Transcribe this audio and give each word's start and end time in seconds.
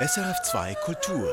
SRF2 0.00 0.76
Kultur. 0.84 1.28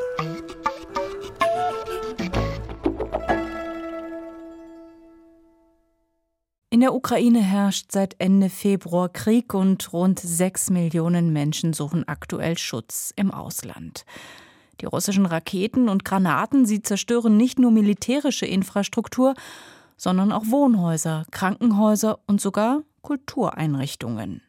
In 6.72 6.80
der 6.80 6.96
Ukraine 6.96 7.44
herrscht 7.44 7.92
seit 7.92 8.16
Ende 8.18 8.50
Februar 8.50 9.10
Krieg 9.10 9.54
und 9.54 9.94
rund 9.94 10.20
sechs 10.20 10.72
Millionen 10.72 11.32
Menschen 11.32 11.74
suchen 11.74 12.08
aktuell 12.08 12.58
Schutz 12.58 13.14
im 13.16 13.30
Ausland. 13.30 14.04
Die 14.82 14.88
russischen 14.88 15.28
Raketen 15.28 15.88
und 15.88 16.04
Granaten, 16.04 16.66
sie 16.66 16.82
zerstören 16.82 17.38
nicht 17.38 17.60
nur 17.60 17.70
militärische 17.70 18.48
Infrastruktur, 18.48 19.36
sondern 19.96 20.32
auch 20.32 20.48
Wohnhäuser, 20.48 21.28
Krankenhäuser 21.30 22.18
und 22.26 22.42
sogar 22.42 22.82
Kultureinrichtungen. 23.04 24.42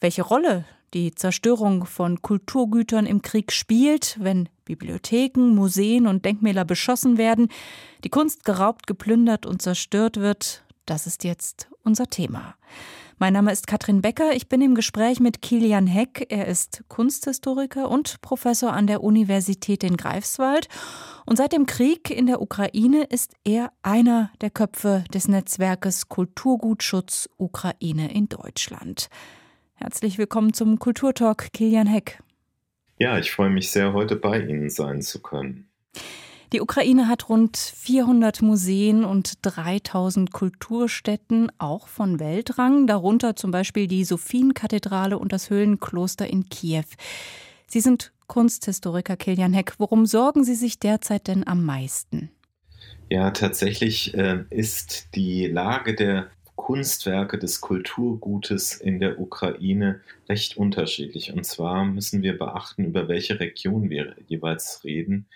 Welche 0.00 0.22
Rolle 0.22 0.64
die 0.94 1.14
Zerstörung 1.14 1.84
von 1.84 2.22
Kulturgütern 2.22 3.04
im 3.04 3.20
Krieg 3.20 3.52
spielt, 3.52 4.16
wenn 4.20 4.48
Bibliotheken, 4.64 5.54
Museen 5.54 6.06
und 6.06 6.24
Denkmäler 6.24 6.64
beschossen 6.64 7.18
werden, 7.18 7.48
die 8.04 8.08
Kunst 8.08 8.44
geraubt, 8.44 8.86
geplündert 8.86 9.44
und 9.44 9.60
zerstört 9.60 10.16
wird, 10.16 10.64
das 10.86 11.06
ist 11.06 11.24
jetzt 11.24 11.68
unser 11.82 12.08
Thema. 12.08 12.54
Mein 13.18 13.32
Name 13.32 13.52
ist 13.52 13.66
Katrin 13.66 14.02
Becker. 14.02 14.34
Ich 14.34 14.48
bin 14.48 14.60
im 14.60 14.74
Gespräch 14.74 15.20
mit 15.20 15.40
Kilian 15.40 15.86
Heck. 15.86 16.26
Er 16.30 16.46
ist 16.46 16.82
Kunsthistoriker 16.88 17.88
und 17.88 18.20
Professor 18.22 18.72
an 18.72 18.86
der 18.86 19.02
Universität 19.02 19.84
in 19.84 19.96
Greifswald. 19.96 20.68
Und 21.24 21.36
seit 21.36 21.52
dem 21.52 21.66
Krieg 21.66 22.10
in 22.10 22.26
der 22.26 22.42
Ukraine 22.42 23.04
ist 23.04 23.34
er 23.44 23.72
einer 23.82 24.30
der 24.40 24.50
Köpfe 24.50 25.04
des 25.14 25.28
Netzwerkes 25.28 26.08
Kulturgutschutz 26.08 27.28
Ukraine 27.38 28.12
in 28.12 28.28
Deutschland. 28.28 29.08
Herzlich 29.76 30.18
willkommen 30.18 30.52
zum 30.52 30.78
Kulturtalk, 30.78 31.52
Kilian 31.52 31.86
Heck. 31.86 32.20
Ja, 32.98 33.18
ich 33.18 33.32
freue 33.32 33.50
mich 33.50 33.70
sehr, 33.70 33.92
heute 33.92 34.16
bei 34.16 34.40
Ihnen 34.40 34.70
sein 34.70 35.02
zu 35.02 35.20
können. 35.20 35.68
Die 36.52 36.60
Ukraine 36.60 37.08
hat 37.08 37.28
rund 37.28 37.56
400 37.56 38.40
Museen 38.40 39.04
und 39.04 39.34
3000 39.42 40.32
Kulturstätten, 40.32 41.50
auch 41.58 41.88
von 41.88 42.20
Weltrang, 42.20 42.86
darunter 42.86 43.34
zum 43.34 43.50
Beispiel 43.50 43.88
die 43.88 44.04
Sophienkathedrale 44.04 45.18
und 45.18 45.32
das 45.32 45.50
Höhlenkloster 45.50 46.28
in 46.28 46.48
Kiew. 46.48 46.84
Sie 47.66 47.80
sind 47.80 48.12
Kunsthistoriker 48.28 49.16
Kilian 49.16 49.52
Heck. 49.52 49.74
Worum 49.78 50.06
sorgen 50.06 50.44
Sie 50.44 50.54
sich 50.54 50.78
derzeit 50.78 51.26
denn 51.26 51.44
am 51.46 51.64
meisten? 51.64 52.30
Ja, 53.10 53.32
tatsächlich 53.32 54.14
äh, 54.14 54.44
ist 54.50 55.14
die 55.14 55.46
Lage 55.46 55.94
der 55.94 56.30
Kunstwerke 56.56 57.38
des 57.38 57.60
Kulturgutes 57.60 58.74
in 58.76 59.00
der 59.00 59.20
Ukraine 59.20 60.00
recht 60.28 60.56
unterschiedlich. 60.56 61.32
Und 61.32 61.44
zwar 61.44 61.84
müssen 61.84 62.22
wir 62.22 62.38
beachten, 62.38 62.84
über 62.84 63.08
welche 63.08 63.40
Region 63.40 63.90
wir 63.90 64.14
jeweils 64.28 64.82
reden. 64.84 65.26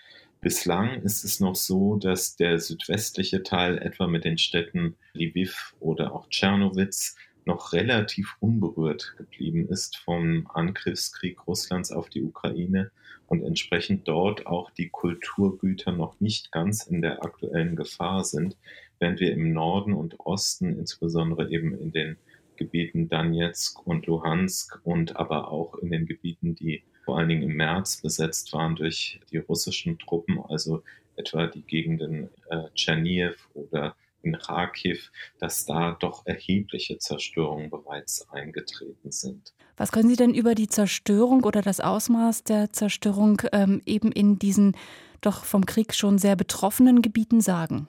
Bislang 0.41 1.01
ist 1.01 1.25
es 1.25 1.39
noch 1.39 1.55
so, 1.55 1.97
dass 1.97 2.37
der 2.37 2.59
südwestliche 2.59 3.43
Teil 3.43 3.77
etwa 3.77 4.07
mit 4.07 4.23
den 4.23 4.37
Städten 4.37 4.95
Lviv 5.13 5.75
oder 5.79 6.13
auch 6.13 6.29
Tschernowitz 6.29 7.17
noch 7.45 7.73
relativ 7.73 8.37
unberührt 8.39 9.15
geblieben 9.17 9.67
ist 9.67 9.97
vom 9.97 10.49
Angriffskrieg 10.53 11.45
Russlands 11.47 11.91
auf 11.91 12.09
die 12.09 12.23
Ukraine 12.23 12.91
und 13.27 13.43
entsprechend 13.43 14.07
dort 14.07 14.47
auch 14.47 14.71
die 14.71 14.89
Kulturgüter 14.89 15.91
noch 15.91 16.19
nicht 16.19 16.51
ganz 16.51 16.85
in 16.85 17.01
der 17.01 17.23
aktuellen 17.23 17.75
Gefahr 17.75 18.23
sind, 18.23 18.55
während 18.99 19.19
wir 19.19 19.31
im 19.33 19.53
Norden 19.53 19.93
und 19.93 20.19
Osten, 20.19 20.77
insbesondere 20.77 21.49
eben 21.51 21.77
in 21.77 21.91
den 21.91 22.17
Gebieten 22.57 23.07
Donetsk 23.07 23.85
und 23.87 24.05
Luhansk 24.05 24.79
und 24.83 25.15
aber 25.15 25.49
auch 25.51 25.75
in 25.75 25.91
den 25.91 26.05
Gebieten, 26.05 26.55
die 26.55 26.83
vor 27.05 27.17
allen 27.17 27.29
Dingen 27.29 27.43
im 27.43 27.55
März 27.55 28.01
besetzt 28.01 28.53
waren 28.53 28.75
durch 28.75 29.19
die 29.31 29.37
russischen 29.37 29.97
Truppen, 29.97 30.39
also 30.39 30.83
etwa 31.15 31.47
die 31.47 31.63
Gegenden 31.63 32.29
äh, 32.49 32.69
Tscherniew 32.75 33.33
oder 33.53 33.95
in 34.21 34.37
Kharkiv, 34.37 35.11
dass 35.39 35.65
da 35.65 35.95
doch 35.99 36.25
erhebliche 36.25 36.97
Zerstörungen 36.97 37.69
bereits 37.69 38.29
eingetreten 38.29 39.11
sind. 39.11 39.53
Was 39.77 39.91
können 39.91 40.09
Sie 40.09 40.17
denn 40.17 40.33
über 40.33 40.55
die 40.55 40.67
Zerstörung 40.67 41.43
oder 41.45 41.61
das 41.61 41.79
Ausmaß 41.79 42.43
der 42.43 42.73
Zerstörung 42.73 43.41
ähm, 43.53 43.81
eben 43.85 44.11
in 44.11 44.37
diesen 44.37 44.75
doch 45.21 45.45
vom 45.45 45.65
Krieg 45.65 45.93
schon 45.93 46.17
sehr 46.17 46.35
betroffenen 46.35 47.01
Gebieten 47.01 47.41
sagen? 47.41 47.87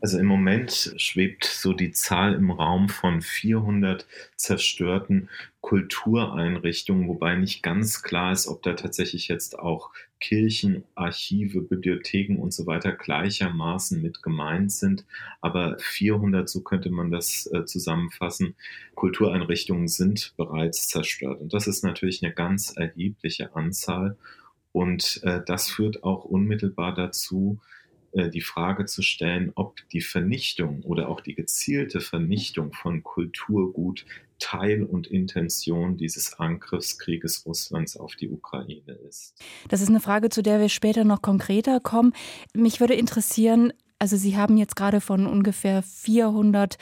Also 0.00 0.18
im 0.18 0.26
Moment 0.26 0.94
schwebt 0.96 1.44
so 1.44 1.72
die 1.72 1.92
Zahl 1.92 2.34
im 2.34 2.50
Raum 2.50 2.88
von 2.88 3.22
400 3.22 4.06
zerstörten 4.36 5.30
Kultureinrichtungen, 5.60 7.08
wobei 7.08 7.36
nicht 7.36 7.62
ganz 7.62 8.02
klar 8.02 8.32
ist, 8.32 8.46
ob 8.48 8.62
da 8.62 8.74
tatsächlich 8.74 9.28
jetzt 9.28 9.58
auch 9.58 9.92
Kirchen, 10.20 10.84
Archive, 10.94 11.62
Bibliotheken 11.62 12.38
und 12.38 12.52
so 12.52 12.66
weiter 12.66 12.92
gleichermaßen 12.92 14.00
mit 14.00 14.22
gemeint 14.22 14.72
sind. 14.72 15.06
Aber 15.40 15.76
400, 15.78 16.48
so 16.48 16.60
könnte 16.62 16.90
man 16.90 17.10
das 17.10 17.46
äh, 17.52 17.64
zusammenfassen, 17.64 18.56
Kultureinrichtungen 18.94 19.88
sind 19.88 20.34
bereits 20.36 20.88
zerstört. 20.88 21.40
Und 21.40 21.54
das 21.54 21.66
ist 21.66 21.82
natürlich 21.82 22.22
eine 22.22 22.34
ganz 22.34 22.76
erhebliche 22.76 23.54
Anzahl. 23.56 24.16
Und 24.72 25.20
äh, 25.22 25.40
das 25.46 25.70
führt 25.70 26.04
auch 26.04 26.24
unmittelbar 26.24 26.94
dazu, 26.94 27.60
die 28.14 28.40
Frage 28.40 28.84
zu 28.84 29.02
stellen, 29.02 29.50
ob 29.54 29.80
die 29.92 30.00
Vernichtung 30.00 30.82
oder 30.82 31.08
auch 31.08 31.20
die 31.20 31.34
gezielte 31.34 32.00
Vernichtung 32.00 32.72
von 32.72 33.02
Kulturgut 33.02 34.06
Teil 34.38 34.82
und 34.82 35.06
Intention 35.06 35.96
dieses 35.96 36.38
Angriffskrieges 36.38 37.46
Russlands 37.46 37.96
auf 37.96 38.14
die 38.16 38.28
Ukraine 38.28 38.92
ist. 39.08 39.34
Das 39.68 39.80
ist 39.80 39.88
eine 39.88 40.00
Frage, 40.00 40.28
zu 40.28 40.42
der 40.42 40.60
wir 40.60 40.68
später 40.68 41.04
noch 41.04 41.22
konkreter 41.22 41.80
kommen. 41.80 42.12
Mich 42.52 42.80
würde 42.80 42.94
interessieren, 42.94 43.72
also 43.98 44.16
Sie 44.16 44.36
haben 44.36 44.56
jetzt 44.56 44.76
gerade 44.76 45.00
von 45.00 45.26
ungefähr 45.26 45.82
400 45.82 46.76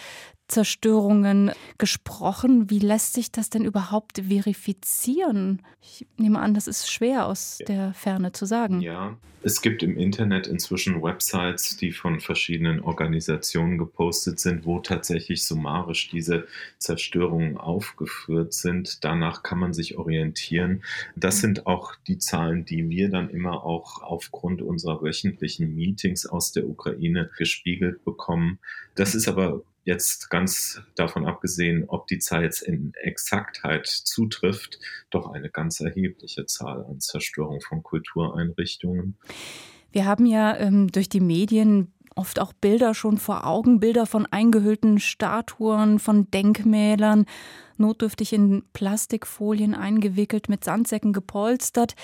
Zerstörungen 0.48 1.52
gesprochen. 1.78 2.70
Wie 2.70 2.78
lässt 2.78 3.14
sich 3.14 3.32
das 3.32 3.50
denn 3.50 3.64
überhaupt 3.64 4.18
verifizieren? 4.26 5.62
Ich 5.80 6.06
nehme 6.18 6.40
an, 6.40 6.54
das 6.54 6.66
ist 6.66 6.90
schwer 6.90 7.26
aus 7.26 7.58
der 7.66 7.94
Ferne 7.94 8.32
zu 8.32 8.44
sagen. 8.44 8.80
Ja, 8.80 9.16
es 9.44 9.60
gibt 9.60 9.82
im 9.82 9.96
Internet 9.96 10.46
inzwischen 10.46 11.02
Websites, 11.02 11.76
die 11.76 11.90
von 11.90 12.20
verschiedenen 12.20 12.80
Organisationen 12.80 13.76
gepostet 13.76 14.38
sind, 14.38 14.64
wo 14.64 14.78
tatsächlich 14.78 15.44
summarisch 15.44 16.10
diese 16.10 16.46
Zerstörungen 16.78 17.56
aufgeführt 17.56 18.52
sind. 18.52 19.04
Danach 19.04 19.42
kann 19.42 19.58
man 19.58 19.72
sich 19.72 19.98
orientieren. 19.98 20.84
Das 21.16 21.40
sind 21.40 21.66
auch 21.66 21.96
die 22.06 22.18
Zahlen, 22.18 22.64
die 22.64 22.88
wir 22.88 23.10
dann 23.10 23.30
immer 23.30 23.64
auch 23.64 24.02
aufgrund 24.02 24.62
unserer 24.62 25.02
wöchentlichen 25.02 25.74
Meetings 25.74 26.24
aus 26.24 26.52
der 26.52 26.68
Ukraine 26.68 27.28
gespiegelt 27.36 28.04
bekommen. 28.04 28.60
Das 28.94 29.16
ist 29.16 29.26
aber 29.26 29.62
jetzt 29.84 30.30
ganz 30.30 30.80
davon 30.94 31.26
abgesehen, 31.26 31.84
ob 31.88 32.06
die 32.06 32.18
Zahl 32.18 32.42
jetzt 32.42 32.62
in 32.62 32.92
Exaktheit 32.94 33.86
zutrifft, 33.86 34.78
doch 35.10 35.32
eine 35.32 35.50
ganz 35.50 35.80
erhebliche 35.80 36.46
Zahl 36.46 36.84
an 36.84 37.00
Zerstörung 37.00 37.60
von 37.60 37.82
Kultureinrichtungen. 37.82 39.16
Wir 39.90 40.06
haben 40.06 40.26
ja 40.26 40.56
ähm, 40.56 40.90
durch 40.90 41.08
die 41.08 41.20
Medien 41.20 41.92
oft 42.14 42.40
auch 42.40 42.52
Bilder 42.52 42.94
schon 42.94 43.18
vor 43.18 43.46
Augen, 43.46 43.80
Bilder 43.80 44.06
von 44.06 44.26
eingehüllten 44.26 44.98
Statuen, 44.98 45.98
von 45.98 46.30
Denkmälern, 46.30 47.26
notdürftig 47.76 48.32
in 48.32 48.64
Plastikfolien 48.72 49.74
eingewickelt, 49.74 50.48
mit 50.48 50.64
Sandsäcken 50.64 51.12
gepolstert. 51.12 51.94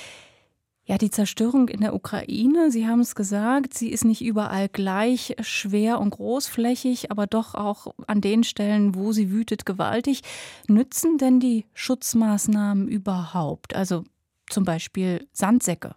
Ja, 0.88 0.96
die 0.96 1.10
Zerstörung 1.10 1.68
in 1.68 1.82
der 1.82 1.94
Ukraine, 1.94 2.70
Sie 2.70 2.86
haben 2.86 3.00
es 3.00 3.14
gesagt, 3.14 3.74
sie 3.74 3.90
ist 3.90 4.06
nicht 4.06 4.22
überall 4.22 4.70
gleich 4.70 5.36
schwer 5.42 6.00
und 6.00 6.08
großflächig, 6.10 7.10
aber 7.10 7.26
doch 7.26 7.54
auch 7.54 7.92
an 8.06 8.22
den 8.22 8.42
Stellen, 8.42 8.94
wo 8.94 9.12
sie 9.12 9.30
wütet, 9.30 9.66
gewaltig. 9.66 10.22
Nützen 10.66 11.18
denn 11.18 11.40
die 11.40 11.66
Schutzmaßnahmen 11.74 12.88
überhaupt? 12.88 13.76
Also 13.76 14.04
zum 14.48 14.64
Beispiel 14.64 15.28
Sandsäcke? 15.30 15.94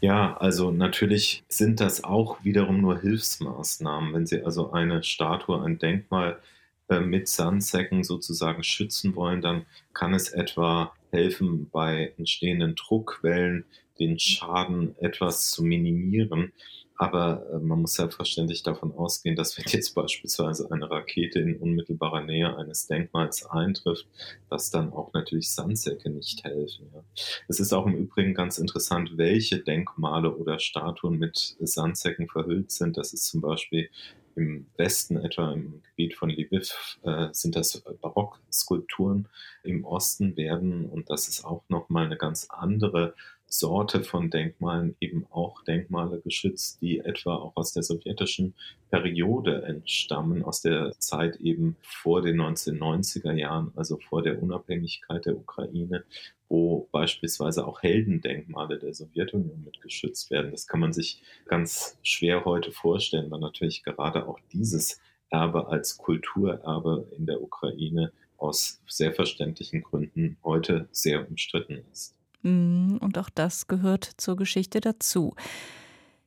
Ja, 0.00 0.36
also 0.36 0.72
natürlich 0.72 1.44
sind 1.48 1.78
das 1.78 2.02
auch 2.02 2.42
wiederum 2.42 2.80
nur 2.80 2.98
Hilfsmaßnahmen. 3.00 4.14
Wenn 4.14 4.26
Sie 4.26 4.42
also 4.42 4.72
eine 4.72 5.04
Statue, 5.04 5.62
ein 5.62 5.78
Denkmal 5.78 6.40
äh, 6.88 6.98
mit 6.98 7.28
Sandsäcken 7.28 8.02
sozusagen 8.02 8.64
schützen 8.64 9.14
wollen, 9.14 9.42
dann 9.42 9.64
kann 9.94 10.12
es 10.12 10.30
etwa 10.30 10.92
helfen, 11.12 11.68
bei 11.70 12.14
entstehenden 12.18 12.74
Druckwellen 12.74 13.64
den 13.98 14.18
Schaden 14.18 14.94
etwas 14.98 15.50
zu 15.50 15.62
minimieren. 15.62 16.52
Aber 16.96 17.44
äh, 17.50 17.58
man 17.58 17.80
muss 17.80 17.94
selbstverständlich 17.94 18.62
davon 18.62 18.92
ausgehen, 18.92 19.34
dass 19.34 19.58
wenn 19.58 19.64
jetzt 19.66 19.94
beispielsweise 19.94 20.70
eine 20.70 20.88
Rakete 20.90 21.40
in 21.40 21.56
unmittelbarer 21.56 22.22
Nähe 22.22 22.56
eines 22.56 22.86
Denkmals 22.86 23.44
eintrifft, 23.46 24.06
dass 24.50 24.70
dann 24.70 24.92
auch 24.92 25.12
natürlich 25.12 25.50
Sandsäcke 25.50 26.10
nicht 26.10 26.44
helfen. 26.44 26.90
Ja. 26.94 27.02
Es 27.48 27.58
ist 27.60 27.72
auch 27.72 27.86
im 27.86 27.96
Übrigen 27.96 28.34
ganz 28.34 28.58
interessant, 28.58 29.16
welche 29.16 29.58
Denkmale 29.58 30.36
oder 30.36 30.58
Statuen 30.58 31.18
mit 31.18 31.56
Sandsäcken 31.60 32.28
verhüllt 32.28 32.70
sind. 32.70 32.96
Das 32.96 33.12
ist 33.12 33.26
zum 33.26 33.40
Beispiel 33.40 33.88
im 34.36 34.66
Westen, 34.76 35.16
etwa 35.16 35.52
im 35.52 35.82
Gebiet 35.82 36.14
von 36.14 36.30
Lviv, 36.30 36.98
äh, 37.02 37.28
sind 37.32 37.56
das 37.56 37.82
Barockskulpturen. 38.00 39.28
Im 39.62 39.84
Osten 39.84 40.36
werden, 40.36 40.86
und 40.86 41.10
das 41.10 41.28
ist 41.28 41.44
auch 41.44 41.62
nochmal 41.68 42.06
eine 42.06 42.16
ganz 42.16 42.46
andere 42.48 43.14
Sorte 43.54 44.02
von 44.02 44.30
Denkmalen 44.30 44.96
eben 44.98 45.26
auch 45.30 45.62
Denkmale 45.62 46.20
geschützt, 46.20 46.80
die 46.80 47.00
etwa 47.00 47.36
auch 47.36 47.52
aus 47.54 47.74
der 47.74 47.82
sowjetischen 47.82 48.54
Periode 48.90 49.64
entstammen, 49.64 50.42
aus 50.42 50.62
der 50.62 50.92
Zeit 50.98 51.36
eben 51.36 51.76
vor 51.82 52.22
den 52.22 52.40
1990er 52.40 53.34
Jahren, 53.34 53.70
also 53.76 53.98
vor 53.98 54.22
der 54.22 54.42
Unabhängigkeit 54.42 55.26
der 55.26 55.36
Ukraine, 55.36 56.02
wo 56.48 56.88
beispielsweise 56.92 57.66
auch 57.66 57.82
Heldendenkmale 57.82 58.78
der 58.78 58.94
Sowjetunion 58.94 59.62
mit 59.66 59.82
geschützt 59.82 60.30
werden. 60.30 60.50
Das 60.50 60.66
kann 60.66 60.80
man 60.80 60.94
sich 60.94 61.20
ganz 61.44 61.98
schwer 62.02 62.46
heute 62.46 62.72
vorstellen, 62.72 63.30
weil 63.30 63.40
natürlich 63.40 63.82
gerade 63.82 64.26
auch 64.26 64.40
dieses 64.54 64.98
Erbe 65.28 65.68
als 65.68 65.98
Kulturerbe 65.98 67.06
in 67.18 67.26
der 67.26 67.42
Ukraine 67.42 68.12
aus 68.38 68.80
sehr 68.86 69.12
verständlichen 69.12 69.82
Gründen 69.82 70.38
heute 70.42 70.88
sehr 70.90 71.28
umstritten 71.28 71.84
ist. 71.92 72.14
Mm, 72.42 72.96
und 72.98 73.18
auch 73.18 73.30
das 73.30 73.66
gehört 73.66 74.10
zur 74.16 74.36
Geschichte 74.36 74.80
dazu. 74.80 75.34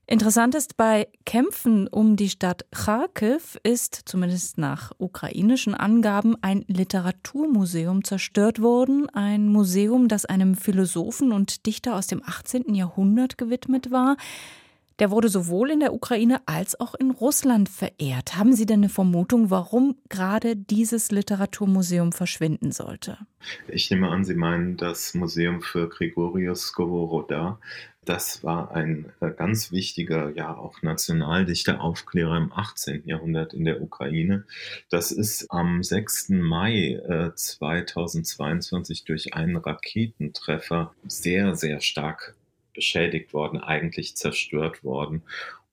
Interessant 0.08 0.54
ist, 0.54 0.78
bei 0.78 1.08
Kämpfen 1.26 1.88
um 1.88 2.16
die 2.16 2.30
Stadt 2.30 2.66
Kharkiv 2.70 3.58
ist, 3.64 4.02
zumindest 4.06 4.60
nach 4.60 4.92
ukrainischen 5.00 5.74
Angaben, 5.74 6.36
ein 6.44 6.64
Literaturmuseum 6.68 8.04
zerstört 8.04 8.62
worden. 8.62 9.10
Ein 9.10 9.48
Museum, 9.48 10.08
das 10.08 10.26
einem 10.26 10.54
Philosophen 10.54 11.32
und 11.32 11.66
Dichter 11.66 11.96
aus 11.96 12.06
dem 12.06 12.22
18. 12.24 12.76
Jahrhundert 12.76 13.40
gewidmet 13.40 13.90
war. 13.90 14.16
Der 15.00 15.12
wurde 15.12 15.28
sowohl 15.28 15.72
in 15.72 15.82
der 15.82 15.94
Ukraine 15.94 16.42
als 16.46 16.80
auch 16.80 16.96
in 16.96 17.12
Russland 17.12 17.68
verehrt. 17.68 18.38
Haben 18.38 18.54
Sie 18.54 18.66
denn 18.66 18.80
eine 18.80 18.90
Vermutung, 18.90 19.50
warum 19.50 19.98
gerade 20.08 20.56
dieses 20.56 21.12
Literaturmuseum 21.12 22.14
verschwinden 22.14 22.72
sollte? 22.72 23.18
Ich 23.68 23.92
nehme 23.92 24.10
an, 24.10 24.24
Sie 24.24 24.36
meinen 24.36 24.78
das 24.78 25.14
Museum 25.14 25.62
für 25.62 25.90
Grigorius 25.90 26.68
Skovoroda. 26.68 27.60
Das 28.06 28.44
war 28.44 28.72
ein 28.76 29.12
äh, 29.20 29.32
ganz 29.32 29.72
wichtiger, 29.72 30.30
ja 30.30 30.56
auch 30.56 30.84
Nationaldichter, 30.84 31.82
Aufklärer 31.82 32.38
im 32.38 32.54
18. 32.54 33.04
Jahrhundert 33.06 33.54
in 33.54 33.66
der 33.66 33.82
Ukraine. 33.82 34.46
Das 34.90 35.12
ist 35.12 35.52
am 35.52 35.82
6. 35.84 36.30
Mai 36.30 37.02
2022 37.36 39.02
äh, 39.02 39.04
durch 39.06 39.34
einen 39.34 39.58
Raketentreffer 39.58 40.94
sehr, 41.08 41.56
sehr 41.56 41.82
stark 41.82 42.35
beschädigt 42.76 43.34
worden, 43.34 43.60
eigentlich 43.60 44.16
zerstört 44.16 44.84
worden. 44.84 45.24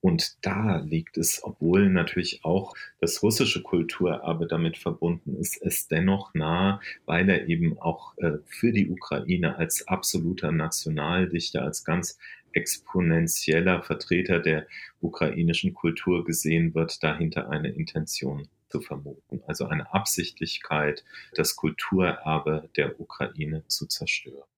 Und 0.01 0.45
da 0.45 0.79
liegt 0.79 1.17
es, 1.17 1.41
obwohl 1.43 1.89
natürlich 1.89 2.43
auch 2.43 2.75
das 2.99 3.23
russische 3.23 3.63
Kulturerbe 3.63 4.47
damit 4.47 4.77
verbunden 4.77 5.37
ist, 5.37 5.61
es 5.61 5.87
dennoch 5.87 6.33
nahe, 6.33 6.81
weil 7.05 7.29
er 7.29 7.47
eben 7.47 7.79
auch 7.79 8.17
äh, 8.17 8.39
für 8.45 8.73
die 8.73 8.89
Ukraine 8.89 9.55
als 9.57 9.87
absoluter 9.87 10.51
Nationaldichter, 10.51 11.61
als 11.61 11.85
ganz 11.85 12.17
exponentieller 12.51 13.81
Vertreter 13.81 14.39
der 14.39 14.67
ukrainischen 14.99 15.73
Kultur 15.73 16.25
gesehen 16.25 16.75
wird, 16.75 17.01
dahinter 17.01 17.49
eine 17.49 17.69
Intention 17.69 18.49
zu 18.67 18.81
vermuten. 18.81 19.41
Also 19.47 19.67
eine 19.67 19.93
Absichtlichkeit, 19.93 21.05
das 21.35 21.55
Kulturerbe 21.55 22.69
der 22.75 22.99
Ukraine 22.99 23.63
zu 23.67 23.85
zerstören. 23.85 24.49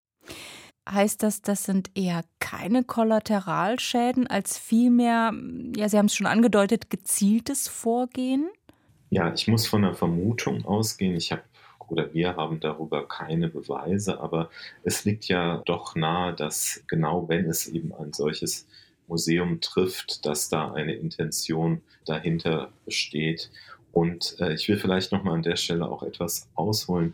Heißt 0.90 1.24
das, 1.24 1.42
das 1.42 1.64
sind 1.64 1.90
eher 1.96 2.24
keine 2.40 2.84
Kollateralschäden 2.84 4.28
als 4.28 4.58
vielmehr, 4.58 5.34
ja, 5.76 5.90
Sie 5.90 5.98
haben 5.98 6.06
es 6.06 6.16
schon 6.16 6.28
angedeutet, 6.28 6.90
gezieltes 6.90 7.68
Vorgehen? 7.68 8.50
Ja, 9.10 9.34
ich 9.34 9.48
muss 9.48 9.66
von 9.66 9.84
einer 9.84 9.96
Vermutung 9.96 10.66
ausgehen. 10.66 11.16
Ich 11.16 11.32
habe 11.32 11.42
oder 11.88 12.14
wir 12.14 12.36
haben 12.36 12.60
darüber 12.60 13.08
keine 13.08 13.48
Beweise, 13.48 14.20
aber 14.20 14.50
es 14.84 15.06
liegt 15.06 15.26
ja 15.28 15.62
doch 15.66 15.96
nahe, 15.96 16.34
dass 16.34 16.84
genau 16.88 17.28
wenn 17.30 17.46
es 17.46 17.68
eben 17.68 17.94
ein 17.94 18.14
solches 18.14 18.68
Museum 19.08 19.62
trifft, 19.62 20.26
dass 20.26 20.50
da 20.50 20.74
eine 20.74 20.94
Intention 20.96 21.82
dahinter 22.06 22.72
besteht. 22.86 23.52
Und 23.92 24.36
äh, 24.40 24.54
ich 24.54 24.68
will 24.68 24.78
vielleicht 24.78 25.12
noch 25.12 25.24
mal 25.24 25.34
an 25.34 25.44
der 25.44 25.56
Stelle 25.56 25.88
auch 25.88 26.04
etwas 26.04 26.50
ausholen. 26.56 27.14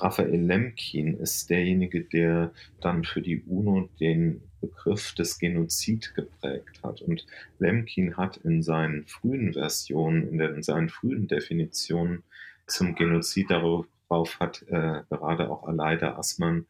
Raphael 0.00 0.40
Lemkin 0.40 1.18
ist 1.18 1.50
derjenige, 1.50 2.04
der 2.04 2.52
dann 2.80 3.04
für 3.04 3.22
die 3.22 3.42
UNO 3.42 3.88
den 4.00 4.42
Begriff 4.60 5.14
des 5.14 5.38
Genozid 5.38 6.14
geprägt 6.14 6.80
hat. 6.82 7.02
Und 7.02 7.26
Lemkin 7.58 8.16
hat 8.16 8.38
in 8.38 8.62
seinen 8.62 9.06
frühen 9.06 9.52
Versionen, 9.52 10.28
in, 10.28 10.38
der, 10.38 10.54
in 10.54 10.62
seinen 10.62 10.88
frühen 10.88 11.28
Definitionen 11.28 12.22
zum 12.66 12.94
Genozid, 12.94 13.50
darauf 13.50 13.86
hat 14.40 14.62
äh, 14.68 15.02
gerade 15.10 15.50
auch 15.50 15.64
Aleida 15.64 16.16
Assmann 16.16 16.66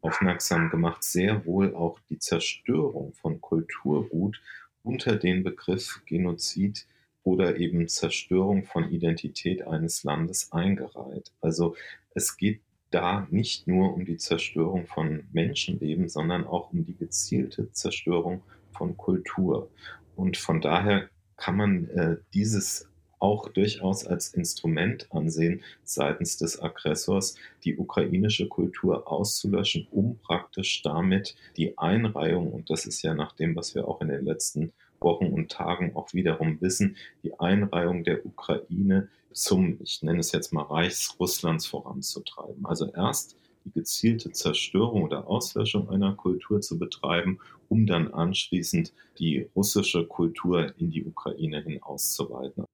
aufmerksam 0.00 0.70
gemacht, 0.70 1.02
sehr 1.02 1.44
wohl 1.46 1.74
auch 1.74 1.98
die 2.08 2.18
Zerstörung 2.18 3.12
von 3.14 3.40
Kulturgut 3.40 4.40
unter 4.82 5.16
den 5.16 5.42
Begriff 5.42 6.02
Genozid 6.06 6.86
oder 7.24 7.56
eben 7.56 7.88
Zerstörung 7.88 8.64
von 8.64 8.90
Identität 8.90 9.66
eines 9.66 10.04
Landes 10.04 10.52
eingereiht. 10.52 11.32
Also 11.40 11.76
es 12.14 12.36
geht 12.36 12.60
da 12.90 13.26
nicht 13.30 13.66
nur 13.66 13.94
um 13.94 14.04
die 14.04 14.16
Zerstörung 14.16 14.86
von 14.86 15.24
Menschenleben, 15.32 16.08
sondern 16.08 16.46
auch 16.46 16.72
um 16.72 16.84
die 16.84 16.96
gezielte 16.96 17.70
Zerstörung 17.72 18.42
von 18.72 18.96
Kultur. 18.96 19.70
Und 20.16 20.36
von 20.36 20.60
daher 20.60 21.08
kann 21.36 21.56
man 21.56 21.88
äh, 21.90 22.16
dieses 22.34 22.88
auch 23.20 23.48
durchaus 23.48 24.06
als 24.06 24.32
Instrument 24.34 25.08
ansehen, 25.10 25.62
seitens 25.82 26.36
des 26.36 26.60
Aggressors 26.62 27.36
die 27.64 27.76
ukrainische 27.76 28.48
Kultur 28.48 29.10
auszulöschen, 29.10 29.88
um 29.90 30.18
praktisch 30.18 30.82
damit 30.82 31.34
die 31.56 31.76
Einreihung, 31.78 32.52
und 32.52 32.70
das 32.70 32.86
ist 32.86 33.02
ja 33.02 33.14
nach 33.14 33.32
dem, 33.32 33.56
was 33.56 33.74
wir 33.74 33.88
auch 33.88 34.00
in 34.00 34.08
den 34.08 34.24
letzten 34.24 34.72
Wochen 35.00 35.26
und 35.26 35.50
Tagen 35.50 35.94
auch 35.94 36.12
wiederum 36.12 36.60
wissen, 36.60 36.96
die 37.22 37.38
Einreihung 37.38 38.04
der 38.04 38.24
Ukraine 38.24 39.08
zum, 39.32 39.78
ich 39.82 40.02
nenne 40.02 40.20
es 40.20 40.32
jetzt 40.32 40.52
mal 40.52 40.62
Reichsrusslands 40.62 41.66
voranzutreiben. 41.66 42.64
Also 42.66 42.92
erst 42.92 43.36
die 43.64 43.72
gezielte 43.72 44.32
Zerstörung 44.32 45.02
oder 45.02 45.26
Auslöschung 45.26 45.90
einer 45.90 46.14
Kultur 46.14 46.60
zu 46.60 46.78
betreiben, 46.78 47.38
um 47.68 47.86
dann 47.86 48.12
anschließend 48.12 48.92
die 49.18 49.48
russische 49.54 50.06
Kultur 50.06 50.72
in 50.78 50.90
die 50.90 51.04
Ukraine 51.04 51.62
hin 51.62 51.82
auszuweiten. 51.82 52.64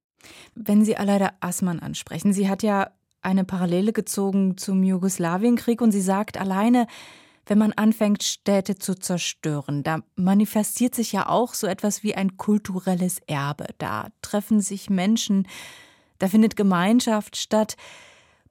Wenn 0.54 0.84
Sie 0.84 0.96
Aleida 0.96 1.32
Assmann 1.40 1.80
ansprechen, 1.80 2.32
sie 2.32 2.48
hat 2.48 2.62
ja 2.62 2.90
eine 3.20 3.44
Parallele 3.44 3.92
gezogen 3.92 4.56
zum 4.56 4.82
Jugoslawienkrieg 4.82 5.80
und 5.80 5.92
sie 5.92 6.00
sagt 6.00 6.38
alleine, 6.38 6.86
wenn 7.46 7.58
man 7.58 7.72
anfängt, 7.72 8.22
Städte 8.22 8.76
zu 8.76 8.94
zerstören. 8.94 9.82
Da 9.82 10.00
manifestiert 10.16 10.94
sich 10.94 11.12
ja 11.12 11.28
auch 11.28 11.54
so 11.54 11.66
etwas 11.66 12.02
wie 12.02 12.14
ein 12.14 12.36
kulturelles 12.36 13.18
Erbe. 13.26 13.66
Da 13.78 14.08
treffen 14.22 14.60
sich 14.60 14.88
Menschen, 14.88 15.46
da 16.18 16.28
findet 16.28 16.56
Gemeinschaft 16.56 17.36
statt. 17.36 17.76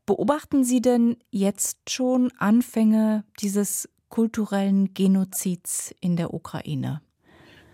Beobachten 0.06 0.64
Sie 0.64 0.82
denn 0.82 1.18
jetzt 1.32 1.90
schon 1.90 2.32
Anfänge 2.38 3.24
dieses 3.40 3.90
kulturellen 4.10 4.94
Genozids 4.94 5.96
in 6.02 6.16
der 6.16 6.34
Ukraine? 6.34 7.02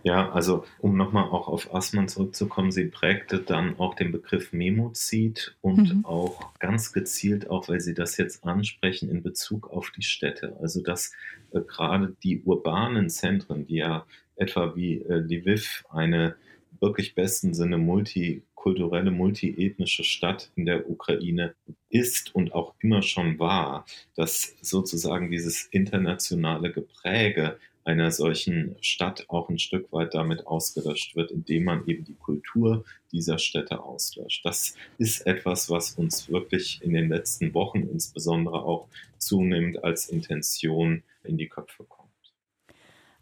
Ja, 0.03 0.31
also 0.31 0.63
um 0.79 0.96
nochmal 0.96 1.25
auch 1.25 1.48
auf 1.48 1.74
Assmann 1.74 2.08
zurückzukommen, 2.08 2.72
sie 2.72 2.86
prägte 2.86 3.39
dann 3.39 3.77
auch 3.79 3.96
den 3.96 4.12
Begriff 4.12 4.53
Memozid 4.53 5.58
und 5.62 5.96
mhm. 5.96 6.05
auch 6.05 6.53
ganz 6.60 6.93
gezielt, 6.93 7.50
auch 7.50 7.67
weil 7.67 7.81
Sie 7.81 7.93
das 7.93 8.15
jetzt 8.17 8.46
ansprechen, 8.46 9.10
in 9.10 9.22
Bezug 9.22 9.69
auf 9.69 9.91
die 9.91 10.01
Städte. 10.01 10.58
Also 10.62 10.81
dass 10.81 11.12
äh, 11.51 11.60
gerade 11.60 12.15
die 12.24 12.41
urbanen 12.43 13.10
Zentren, 13.10 13.65
die 13.65 13.75
ja 13.75 14.05
etwa 14.38 14.75
wie 14.75 15.01
äh, 15.01 15.17
Lviv 15.17 15.84
eine 15.89 16.36
wirklich 16.82 17.16
besten 17.16 17.54
Sinne 17.54 17.78
multikulturelle, 17.78 19.12
multiethnische 19.12 20.04
Stadt 20.04 20.52
in 20.56 20.66
der 20.66 20.90
Ukraine 20.90 21.56
ist 21.90 22.34
und 22.36 22.54
auch 22.54 22.74
immer 22.80 23.02
schon 23.02 23.40
war, 23.40 23.86
dass 24.16 24.56
sozusagen 24.62 25.32
dieses 25.32 25.66
internationale 25.66 26.72
Gepräge 26.72 27.58
einer 27.90 28.12
solchen 28.12 28.76
Stadt 28.82 29.26
auch 29.30 29.50
ein 29.50 29.58
Stück 29.58 29.92
weit 29.92 30.14
damit 30.14 30.46
ausgelöscht 30.46 31.16
wird, 31.16 31.32
indem 31.32 31.64
man 31.64 31.88
eben 31.88 32.06
die 32.06 32.16
Kultur 32.16 32.86
dieser 33.12 33.40
Städte 33.40 33.82
auslöscht. 33.82 34.46
Das 34.46 34.76
ist 35.00 35.26
etwas, 35.26 35.70
was 35.70 35.94
uns 35.94 36.30
wirklich 36.30 36.82
in 36.84 36.94
den 36.94 37.10
letzten 37.10 37.54
Wochen 37.54 37.82
insbesondere 37.92 38.64
auch 38.64 38.88
zunehmend 39.18 39.84
als 39.84 40.10
Intention 40.10 41.04
in 41.24 41.38
die 41.38 41.48
Köpfe 41.48 41.84
kommt. 41.84 41.99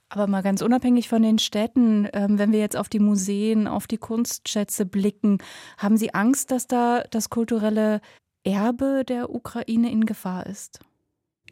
Aber 0.10 0.28
mal 0.28 0.42
ganz 0.42 0.62
unabhängig 0.62 1.10
von 1.10 1.22
den 1.22 1.38
Städten, 1.38 2.08
ähm, 2.14 2.40
wenn 2.40 2.52
wir 2.52 2.60
jetzt 2.60 2.78
auf 2.78 2.88
die 2.88 3.00
Museen, 3.00 3.68
auf 3.68 3.88
die 3.88 3.98
Kunstschätze 3.98 4.86
blicken, 4.86 5.40
haben 5.78 5.98
Sie 5.98 6.14
Angst, 6.14 6.52
dass 6.52 6.68
da 6.68 7.04
das 7.12 7.30
kulturelle 7.30 8.00
Erbe 8.44 9.04
der 9.06 9.30
Ukraine 9.30 9.92
in 9.92 10.06
Gefahr 10.06 10.46
ist? 10.46 10.80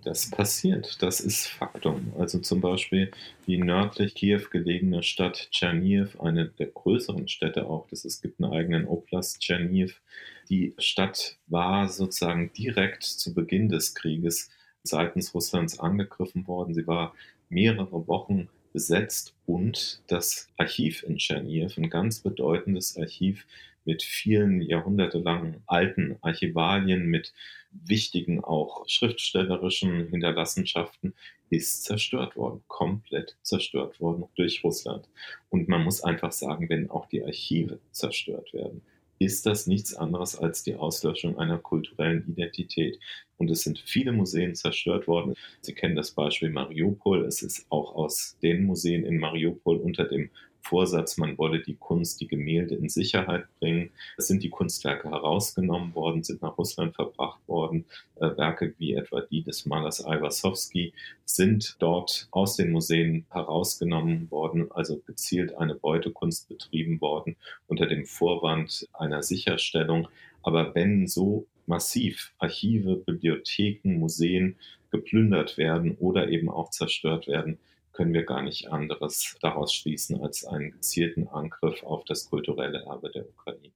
Das 0.06 0.30
passiert, 0.30 1.02
das 1.02 1.20
ist 1.20 1.48
Faktum. 1.48 2.14
Also 2.20 2.38
zum 2.38 2.62
Beispiel 2.62 3.12
die 3.48 3.58
nördlich 3.58 4.14
Kiew 4.14 4.44
gelegene 4.52 5.02
Stadt 5.02 5.50
Tscherniv, 5.52 6.22
eine 6.22 6.46
der 6.48 6.68
größeren 6.68 7.28
Städte 7.28 7.66
auch, 7.66 7.88
das, 7.90 8.06
es 8.06 8.22
gibt 8.22 8.40
einen 8.40 8.54
eigenen 8.54 8.86
Oblast 8.88 9.40
Tscherniv. 9.40 10.02
Die 10.48 10.76
Stadt 10.78 11.40
war 11.48 11.90
sozusagen 11.90 12.54
direkt 12.54 13.04
zu 13.04 13.34
Beginn 13.34 13.68
des 13.68 13.96
Krieges 13.96 14.52
seitens 14.84 15.34
Russlands 15.34 15.80
angegriffen 15.80 16.48
worden. 16.48 16.76
Sie 16.76 16.86
war 16.86 17.16
mehrere 17.50 18.08
Wochen 18.08 18.50
besetzt 18.74 19.34
und 19.46 20.02
das 20.08 20.50
Archiv 20.58 21.04
in 21.04 21.18
Tscherniew, 21.18 21.70
ein 21.78 21.90
ganz 21.90 22.20
bedeutendes 22.20 22.98
Archiv 22.98 23.46
mit 23.86 24.04
vielen 24.04 24.62
jahrhundertelangen 24.62 25.62
alten 25.68 26.18
Archivalien, 26.22 27.06
mit 27.06 27.34
wichtigen 27.72 28.44
auch 28.44 28.88
schriftstellerischen 28.90 30.10
Hinterlassenschaften, 30.10 31.14
ist 31.50 31.84
zerstört 31.84 32.36
worden, 32.36 32.64
komplett 32.68 33.38
zerstört 33.44 34.00
worden 34.00 34.26
durch 34.36 34.64
Russland. 34.64 35.08
Und 35.50 35.70
man 35.70 35.84
muss 35.84 36.02
einfach 36.02 36.32
sagen, 36.32 36.70
wenn 36.70 36.90
auch 36.90 37.06
die 37.08 37.24
Archive 37.24 37.80
zerstört 37.92 38.52
werden, 38.54 38.82
ist 39.20 39.46
das 39.46 39.68
nichts 39.68 39.94
anderes 39.94 40.38
als 40.38 40.64
die 40.64 40.76
Auslöschung 40.76 41.38
einer 41.38 41.58
kulturellen 41.58 42.26
Identität. 42.28 43.00
Und 43.38 43.52
es 43.52 43.62
sind 43.62 43.80
viele 43.80 44.12
Museen 44.12 44.56
zerstört 44.56 45.08
worden. 45.08 45.36
Sie 45.62 45.74
kennen 45.74 45.96
das 45.96 46.12
Beispiel 46.12 46.50
Mariupol. 46.50 47.26
Es 47.26 47.42
ist 47.42 47.66
auch 47.70 47.96
aus 47.96 48.38
den 48.42 48.66
Museen 48.66 49.06
in 49.06 49.18
Mariupol 49.18 49.78
unter 49.78 50.06
dem 50.06 50.30
Vorsatz, 50.66 51.18
man 51.18 51.38
wolle 51.38 51.62
die 51.62 51.76
Kunst, 51.76 52.20
die 52.22 52.28
Gemälde 52.28 52.74
in 52.74 52.90
Sicherheit 52.90 53.46
bringen. 53.60 53.92
Es 54.18 54.28
sind 54.28 54.42
die 54.42 54.50
Kunstwerke 54.50 55.12
herausgenommen 55.12 55.94
worden, 55.94 56.24
sind 56.24 56.42
nach 56.42 56.58
Russland 56.58 56.96
verbracht 56.96 57.40
worden. 57.48 57.86
Äh, 58.16 58.36
Werke 58.36 58.74
wie 58.80 58.96
etwa 58.96 59.22
die 59.22 59.44
des 59.44 59.68
Malers 59.68 60.00
Iwasowski 60.00 60.94
sind 61.24 61.76
dort 61.80 62.28
aus 62.32 62.56
den 62.56 62.72
Museen 62.72 63.26
herausgenommen 63.30 64.32
worden, 64.32 64.72
also 64.72 64.98
gezielt 65.06 65.56
eine 65.56 65.76
Beutekunst 65.76 66.50
betrieben 66.50 67.00
worden 67.00 67.36
unter 67.68 67.86
dem 67.86 68.06
Vorwand 68.06 68.88
einer 68.94 69.22
Sicherstellung. 69.22 70.08
Aber 70.42 70.74
wenn 70.74 71.08
so 71.08 71.46
massiv 71.68 72.34
Archive, 72.40 72.98
Bibliotheken, 72.98 73.98
Museen 73.98 74.58
geplündert 74.92 75.58
werden 75.58 75.96
oder 75.98 76.30
eben 76.30 76.50
auch 76.50 76.70
zerstört 76.70 77.28
werden, 77.28 77.60
können 77.92 78.14
wir 78.14 78.24
gar 78.24 78.42
nicht 78.42 78.72
anderes 78.72 79.38
daraus 79.42 79.74
schließen 79.74 80.22
als 80.22 80.46
einen 80.46 80.72
gezielten 80.72 81.28
Angriff 81.28 81.84
auf 81.84 82.04
das 82.06 82.30
kulturelle 82.30 82.84
Erbe 82.84 83.10
der 83.10 83.28
Ukraine. 83.28 83.72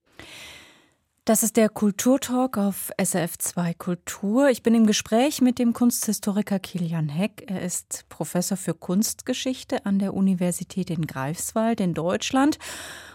Das 1.30 1.44
ist 1.44 1.58
der 1.58 1.70
Kulturtalk 1.70 2.58
auf 2.58 2.92
SRF2 2.98 3.78
Kultur. 3.78 4.50
Ich 4.50 4.64
bin 4.64 4.74
im 4.74 4.88
Gespräch 4.88 5.42
mit 5.42 5.60
dem 5.60 5.74
Kunsthistoriker 5.74 6.58
Kilian 6.58 7.08
Heck. 7.08 7.44
Er 7.46 7.62
ist 7.62 8.06
Professor 8.10 8.58
für 8.58 8.74
Kunstgeschichte 8.74 9.86
an 9.86 10.00
der 10.00 10.16
Universität 10.16 10.90
in 10.90 11.06
Greifswald 11.06 11.82
in 11.82 11.94
Deutschland. 11.94 12.58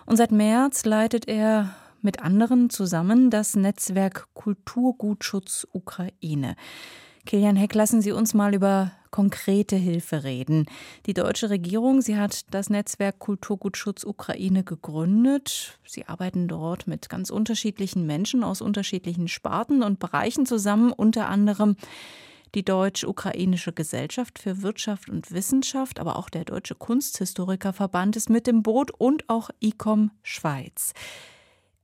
Und 0.06 0.16
seit 0.16 0.30
März 0.30 0.84
leitet 0.84 1.26
er 1.26 1.74
mit 2.04 2.22
anderen 2.22 2.70
zusammen 2.70 3.30
das 3.30 3.56
Netzwerk 3.56 4.28
Kulturgutschutz 4.34 5.66
Ukraine. 5.72 6.54
Kilian 7.26 7.56
Heck, 7.56 7.74
lassen 7.74 8.02
Sie 8.02 8.12
uns 8.12 8.34
mal 8.34 8.54
über 8.54 8.92
konkrete 9.10 9.76
Hilfe 9.76 10.24
reden. 10.24 10.66
Die 11.06 11.14
deutsche 11.14 11.48
Regierung, 11.48 12.02
sie 12.02 12.18
hat 12.18 12.52
das 12.52 12.68
Netzwerk 12.68 13.20
Kulturgutschutz 13.20 14.04
Ukraine 14.04 14.64
gegründet. 14.64 15.78
Sie 15.86 16.06
arbeiten 16.06 16.48
dort 16.48 16.88
mit 16.88 17.08
ganz 17.08 17.30
unterschiedlichen 17.30 18.06
Menschen 18.06 18.42
aus 18.42 18.60
unterschiedlichen 18.60 19.28
Sparten 19.28 19.84
und 19.84 20.00
Bereichen 20.00 20.46
zusammen, 20.46 20.92
unter 20.92 21.28
anderem 21.28 21.76
die 22.54 22.64
Deutsch-Ukrainische 22.64 23.72
Gesellschaft 23.72 24.38
für 24.38 24.62
Wirtschaft 24.62 25.08
und 25.08 25.30
Wissenschaft, 25.30 26.00
aber 26.00 26.16
auch 26.16 26.28
der 26.28 26.44
Deutsche 26.44 26.74
Kunsthistorikerverband 26.74 28.16
ist 28.16 28.30
mit 28.30 28.46
dem 28.46 28.62
Boot 28.62 28.90
und 28.90 29.28
auch 29.28 29.50
ICOM 29.60 30.10
Schweiz. 30.22 30.92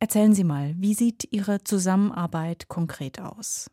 Erzählen 0.03 0.35
Sie 0.35 0.45
mal, 0.45 0.75
wie 0.79 0.95
sieht 0.95 1.29
Ihre 1.31 1.63
Zusammenarbeit 1.63 2.69
konkret 2.69 3.21
aus? 3.21 3.71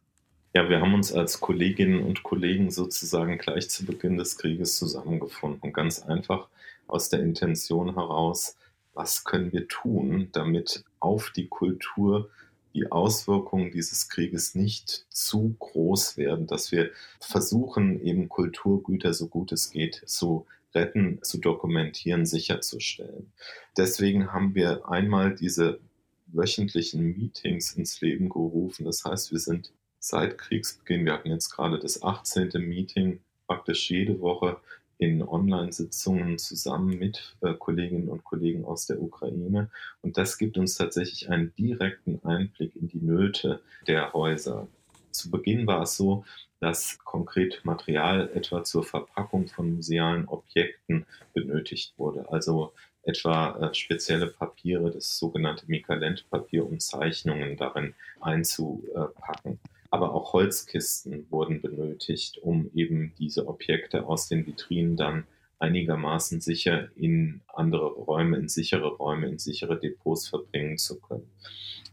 Ja, 0.54 0.68
wir 0.68 0.82
haben 0.82 0.94
uns 0.94 1.14
als 1.14 1.40
Kolleginnen 1.40 2.04
und 2.04 2.22
Kollegen 2.22 2.70
sozusagen 2.70 3.38
gleich 3.38 3.70
zu 3.70 3.86
Beginn 3.86 4.18
des 4.18 4.38
Krieges 4.38 4.76
zusammengefunden. 4.76 5.72
Ganz 5.72 6.02
einfach 6.02 6.50
aus 6.86 7.08
der 7.08 7.22
Intention 7.22 7.94
heraus, 7.94 8.58
was 8.94 9.24
können 9.24 9.54
wir 9.54 9.70
tun, 9.70 10.28
damit 10.34 10.84
auf 11.00 11.30
die 11.30 11.48
Kultur 11.48 12.30
die 12.74 12.92
Auswirkungen 12.92 13.72
dieses 13.72 14.10
Krieges 14.10 14.54
nicht 14.54 15.06
zu 15.10 15.56
groß 15.60 16.18
werden, 16.18 16.46
dass 16.46 16.74
wir 16.74 16.92
versuchen, 17.22 18.04
eben 18.04 18.28
Kulturgüter 18.28 19.14
so 19.14 19.28
gut 19.30 19.54
es 19.54 19.72
geht 19.72 20.02
zu 20.06 20.46
retten, 20.76 21.20
zu 21.22 21.38
dokumentieren, 21.38 22.26
sicherzustellen. 22.26 23.32
Deswegen 23.78 24.34
haben 24.34 24.56
wir 24.56 24.90
einmal 24.90 25.34
diese 25.34 25.80
wöchentlichen 26.28 27.18
Meetings 27.18 27.74
ins 27.74 28.02
Leben 28.02 28.30
gerufen. 28.30 28.86
Das 28.86 29.04
heißt, 29.06 29.32
wir 29.32 29.40
sind 29.40 29.72
seit 30.00 30.38
Kriegsbeginn. 30.38 31.06
Wir 31.06 31.14
hatten 31.14 31.30
jetzt 31.30 31.50
gerade 31.50 31.80
das 31.80 32.04
18. 32.04 32.50
Meeting 32.68 33.20
praktisch 33.48 33.90
jede 33.90 34.20
Woche 34.20 34.60
in 35.00 35.22
Online-Sitzungen 35.22 36.38
zusammen 36.38 36.98
mit 36.98 37.36
äh, 37.42 37.54
Kolleginnen 37.54 38.10
und 38.10 38.24
Kollegen 38.24 38.66
aus 38.66 38.88
der 38.88 39.02
Ukraine. 39.02 39.70
Und 40.02 40.18
das 40.18 40.38
gibt 40.38 40.58
uns 40.58 40.76
tatsächlich 40.76 41.30
einen 41.30 41.54
direkten 41.56 42.20
Einblick 42.24 42.76
in 42.76 42.88
die 42.88 43.02
Nöte 43.02 43.62
der 43.86 44.14
Häuser. 44.14 44.68
Zu 45.12 45.30
Beginn 45.30 45.68
war 45.68 45.84
es 45.84 45.98
so, 45.98 46.26
dass 46.60 46.98
konkret 47.04 47.62
Material 47.64 48.30
etwa 48.34 48.64
zur 48.64 48.84
Verpackung 48.84 49.48
von 49.48 49.76
musealen 49.76 50.28
Objekten 50.28 51.06
benötigt 51.34 51.94
wurde. 51.98 52.32
Also 52.32 52.74
etwa 53.08 53.58
äh, 53.60 53.74
spezielle 53.74 54.28
Papiere, 54.28 54.92
das 54.92 55.18
sogenannte 55.18 55.66
Mikalent-Papier, 55.68 56.66
um 56.66 56.80
Zeichnungen 56.80 57.58
darin 57.58 57.94
einzupacken 58.22 59.60
aber 59.90 60.14
auch 60.14 60.34
Holzkisten 60.34 61.26
wurden 61.30 61.62
benötigt, 61.62 62.38
um 62.40 62.70
eben 62.74 63.14
diese 63.18 63.48
Objekte 63.48 64.06
aus 64.06 64.28
den 64.28 64.46
Vitrinen 64.46 64.98
dann 64.98 65.26
einigermaßen 65.60 66.42
sicher 66.42 66.90
in 66.96 67.42
andere 67.48 67.88
Räume, 67.88 68.38
in 68.38 68.48
sichere 68.48 68.96
Räume, 68.96 69.28
in 69.28 69.40
sichere 69.40 69.80
Depots 69.80 70.28
verbringen 70.28 70.78
zu 70.78 71.00
können. 71.00 71.28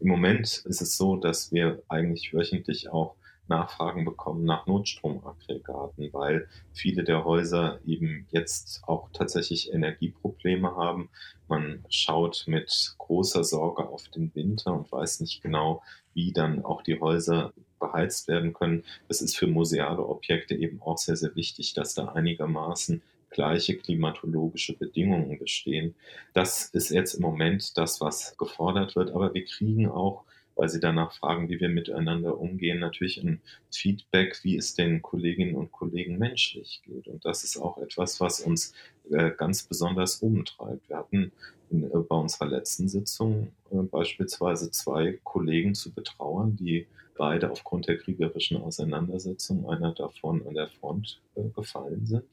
Im 0.01 0.09
Moment 0.09 0.65
ist 0.67 0.83
es 0.83 0.97
so, 0.97 1.17
dass 1.17 1.53
wir 1.53 1.83
eigentlich 1.89 2.35
wöchentlich 2.35 2.91
auch 2.91 3.15
Nachfragen 3.49 4.05
bekommen 4.05 4.45
nach 4.45 4.67
Notstromaggregaten, 4.67 6.13
weil 6.13 6.49
viele 6.73 7.05
der 7.05 7.25
Häuser 7.25 7.79
eben 7.87 8.27
jetzt 8.31 8.83
auch 8.87 9.09
tatsächlich 9.13 9.73
Energieprobleme 9.73 10.75
haben. 10.75 11.11
Man 11.49 11.85
schaut 11.89 12.45
mit 12.47 12.95
großer 12.99 13.45
Sorge 13.45 13.87
auf 13.87 14.09
den 14.09 14.35
Winter 14.35 14.73
und 14.73 14.91
weiß 14.91 15.21
nicht 15.21 15.43
genau, 15.43 15.83
wie 16.15 16.33
dann 16.33 16.65
auch 16.65 16.83
die 16.83 17.01
Häuser 17.01 17.53
beheizt 17.79 18.29
werden 18.29 18.55
können. 18.55 18.85
Es 19.09 19.21
ist 19.21 19.37
für 19.37 19.47
museale 19.47 20.07
Objekte 20.07 20.55
eben 20.55 20.81
auch 20.81 20.99
sehr, 20.99 21.17
sehr 21.17 21.35
wichtig, 21.37 21.75
dass 21.75 21.95
da 21.95 22.07
einigermaßen 22.07 23.03
gleiche 23.31 23.77
klimatologische 23.77 24.77
Bedingungen 24.77 25.39
bestehen. 25.39 25.95
Das 26.33 26.67
ist 26.67 26.91
jetzt 26.91 27.15
im 27.15 27.23
Moment 27.23 27.77
das, 27.77 28.01
was 28.01 28.39
gefordert 28.39 28.97
wird, 28.97 29.11
aber 29.11 29.35
wir 29.35 29.45
kriegen 29.45 29.89
auch 29.89 30.25
weil 30.57 30.69
sie 30.69 30.81
danach 30.81 31.13
fragen, 31.13 31.49
wie 31.49 31.61
wir 31.61 31.69
miteinander 31.69 32.39
umgehen, 32.39 32.79
natürlich 32.79 33.23
ein 33.23 33.41
Feedback, 33.71 34.41
wie 34.43 34.57
es 34.57 34.75
den 34.75 35.03
Kolleginnen 35.03 35.55
und 35.55 35.73
Kollegen 35.73 36.19
menschlich 36.19 36.83
geht. 36.85 37.09
Und 37.09 37.25
das 37.25 37.45
ist 37.45 37.57
auch 37.57 37.79
etwas, 37.79 38.21
was 38.21 38.41
uns 38.41 38.73
äh, 39.11 39.31
ganz 39.31 39.65
besonders 39.65 40.17
umtreibt. 40.17 40.89
Wir 40.89 40.99
hatten 40.99 41.33
in, 41.71 41.85
äh, 41.85 41.89
bei 42.09 42.17
unserer 42.17 42.47
letzten 42.47 42.89
Sitzung 42.89 43.53
äh, 43.71 43.77
beispielsweise 43.77 44.71
zwei 44.71 45.19
Kollegen 45.25 45.75
zu 45.75 45.93
betrauern, 45.93 46.57
die 46.57 46.87
beide 47.17 47.51
aufgrund 47.51 47.89
der 47.89 47.99
kriegerischen 47.99 48.57
Auseinandersetzung, 48.57 49.69
einer 49.69 49.93
davon 49.93 50.45
an 50.47 50.55
der 50.55 50.69
Front 50.69 51.21
gefallen 51.55 52.07
sind 52.07 52.25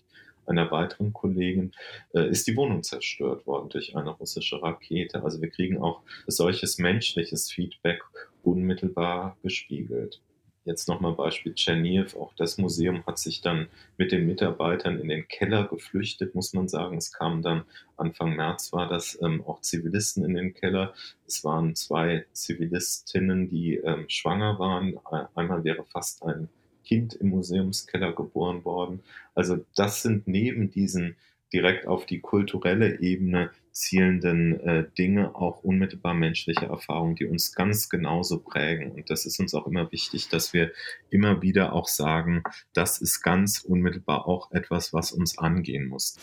einer 0.52 0.72
weiteren 0.72 1.14
Kollegin 1.14 1.72
äh, 2.14 2.30
ist 2.30 2.48
die 2.48 2.56
Wohnung 2.56 2.84
zerstört 2.84 3.46
worden 3.48 3.70
durch 3.70 3.96
eine 3.96 4.12
russische 4.12 4.62
Rakete. 4.62 5.24
Also 5.24 5.42
wir 5.42 5.50
kriegen 5.50 5.82
auch 5.82 6.02
solches 6.28 6.78
menschliches 6.78 7.52
Feedback 7.52 8.02
unmittelbar 8.44 9.38
gespiegelt. 9.44 10.22
Jetzt 10.64 10.88
nochmal 10.88 11.14
Beispiel 11.14 11.56
Tscherniew. 11.56 12.06
Auch 12.20 12.34
das 12.36 12.60
Museum 12.60 13.04
hat 13.08 13.18
sich 13.18 13.42
dann 13.42 13.68
mit 13.98 14.12
den 14.12 14.28
Mitarbeitern 14.28 15.00
in 15.00 15.08
den 15.08 15.28
Keller 15.28 15.68
geflüchtet, 15.68 16.36
muss 16.36 16.54
man 16.54 16.68
sagen. 16.68 16.98
Es 16.98 17.12
kamen 17.12 17.42
dann 17.42 17.64
Anfang 17.98 18.36
März 18.36 18.72
war 18.72 18.88
das 18.88 19.18
ähm, 19.24 19.44
auch 19.46 19.62
Zivilisten 19.62 20.24
in 20.24 20.36
den 20.36 20.54
Keller. 20.54 20.94
Es 21.26 21.44
waren 21.44 21.76
zwei 21.76 22.26
Zivilistinnen, 22.34 23.50
die 23.50 23.78
ähm, 23.78 24.06
schwanger 24.08 24.60
waren. 24.60 25.00
Einmal 25.34 25.64
wäre 25.64 25.84
fast 25.86 26.22
ein 26.24 26.48
Kind 26.84 27.14
im 27.14 27.30
Museumskeller 27.30 28.14
geboren 28.14 28.64
worden. 28.66 29.02
Also 29.36 29.64
das 29.76 30.02
sind 30.02 30.28
neben 30.28 30.72
diesen 30.72 31.16
direkt 31.54 31.88
auf 31.88 32.06
die 32.06 32.20
kulturelle 32.20 33.00
Ebene 33.00 33.52
zielenden 33.72 34.60
äh, 34.60 34.86
Dinge 34.98 35.36
auch 35.36 35.64
unmittelbar 35.64 36.14
menschliche 36.14 36.66
Erfahrungen, 36.66 37.16
die 37.16 37.26
uns 37.26 37.54
ganz 37.54 37.90
genauso 37.90 38.40
prägen. 38.40 38.92
Und 38.92 39.10
das 39.10 39.26
ist 39.26 39.40
uns 39.40 39.54
auch 39.54 39.66
immer 39.66 39.92
wichtig, 39.92 40.30
dass 40.30 40.54
wir 40.54 40.72
immer 41.10 41.42
wieder 41.42 41.74
auch 41.74 41.88
sagen, 41.88 42.44
das 42.74 43.00
ist 43.00 43.22
ganz 43.22 43.62
unmittelbar 43.62 44.28
auch 44.28 44.52
etwas, 44.52 44.94
was 44.94 45.12
uns 45.12 45.38
angehen 45.38 45.88
muss. 45.88 46.18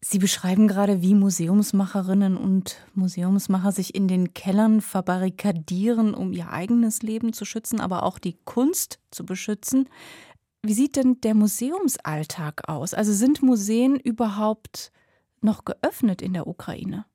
Sie 0.00 0.18
beschreiben 0.18 0.68
gerade, 0.68 1.02
wie 1.02 1.14
Museumsmacherinnen 1.14 2.36
und 2.36 2.76
Museumsmacher 2.94 3.72
sich 3.72 3.96
in 3.96 4.06
den 4.06 4.32
Kellern 4.32 4.80
verbarrikadieren, 4.80 6.14
um 6.14 6.32
ihr 6.32 6.52
eigenes 6.52 7.02
Leben 7.02 7.32
zu 7.32 7.44
schützen, 7.44 7.80
aber 7.80 8.04
auch 8.04 8.20
die 8.20 8.36
Kunst 8.44 9.00
zu 9.10 9.26
beschützen. 9.26 9.88
Wie 10.62 10.74
sieht 10.74 10.96
denn 10.96 11.20
der 11.20 11.34
Museumsalltag 11.34 12.68
aus? 12.68 12.94
Also 12.94 13.12
sind 13.12 13.42
Museen 13.42 13.96
überhaupt 13.96 14.92
noch 15.40 15.64
geöffnet 15.64 16.20
in 16.20 16.32
der 16.32 16.46
Ukraine? 16.46 17.06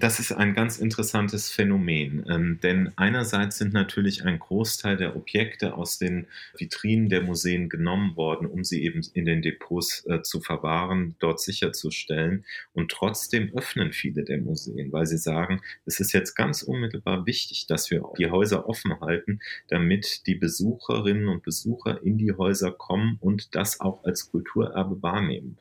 Das 0.00 0.18
ist 0.18 0.32
ein 0.32 0.54
ganz 0.54 0.78
interessantes 0.78 1.50
Phänomen, 1.50 2.24
ähm, 2.26 2.58
denn 2.62 2.90
einerseits 2.96 3.58
sind 3.58 3.74
natürlich 3.74 4.24
ein 4.24 4.38
Großteil 4.38 4.96
der 4.96 5.14
Objekte 5.14 5.74
aus 5.74 5.98
den 5.98 6.26
Vitrinen 6.56 7.10
der 7.10 7.20
Museen 7.20 7.68
genommen 7.68 8.16
worden, 8.16 8.46
um 8.46 8.64
sie 8.64 8.82
eben 8.82 9.02
in 9.12 9.26
den 9.26 9.42
Depots 9.42 10.06
äh, 10.06 10.22
zu 10.22 10.40
verwahren, 10.40 11.16
dort 11.18 11.38
sicherzustellen. 11.40 12.46
Und 12.72 12.90
trotzdem 12.90 13.52
öffnen 13.54 13.92
viele 13.92 14.24
der 14.24 14.38
Museen, 14.38 14.90
weil 14.90 15.04
sie 15.04 15.18
sagen, 15.18 15.60
es 15.84 16.00
ist 16.00 16.14
jetzt 16.14 16.34
ganz 16.34 16.62
unmittelbar 16.62 17.26
wichtig, 17.26 17.66
dass 17.66 17.90
wir 17.90 18.02
die 18.16 18.30
Häuser 18.30 18.70
offen 18.70 18.98
halten, 19.02 19.40
damit 19.68 20.26
die 20.26 20.34
Besucherinnen 20.34 21.28
und 21.28 21.42
Besucher 21.42 22.02
in 22.02 22.16
die 22.16 22.32
Häuser 22.32 22.72
kommen 22.72 23.18
und 23.20 23.54
das 23.54 23.80
auch 23.80 24.02
als 24.04 24.30
Kulturerbe 24.30 25.02
wahrnehmen. 25.02 25.58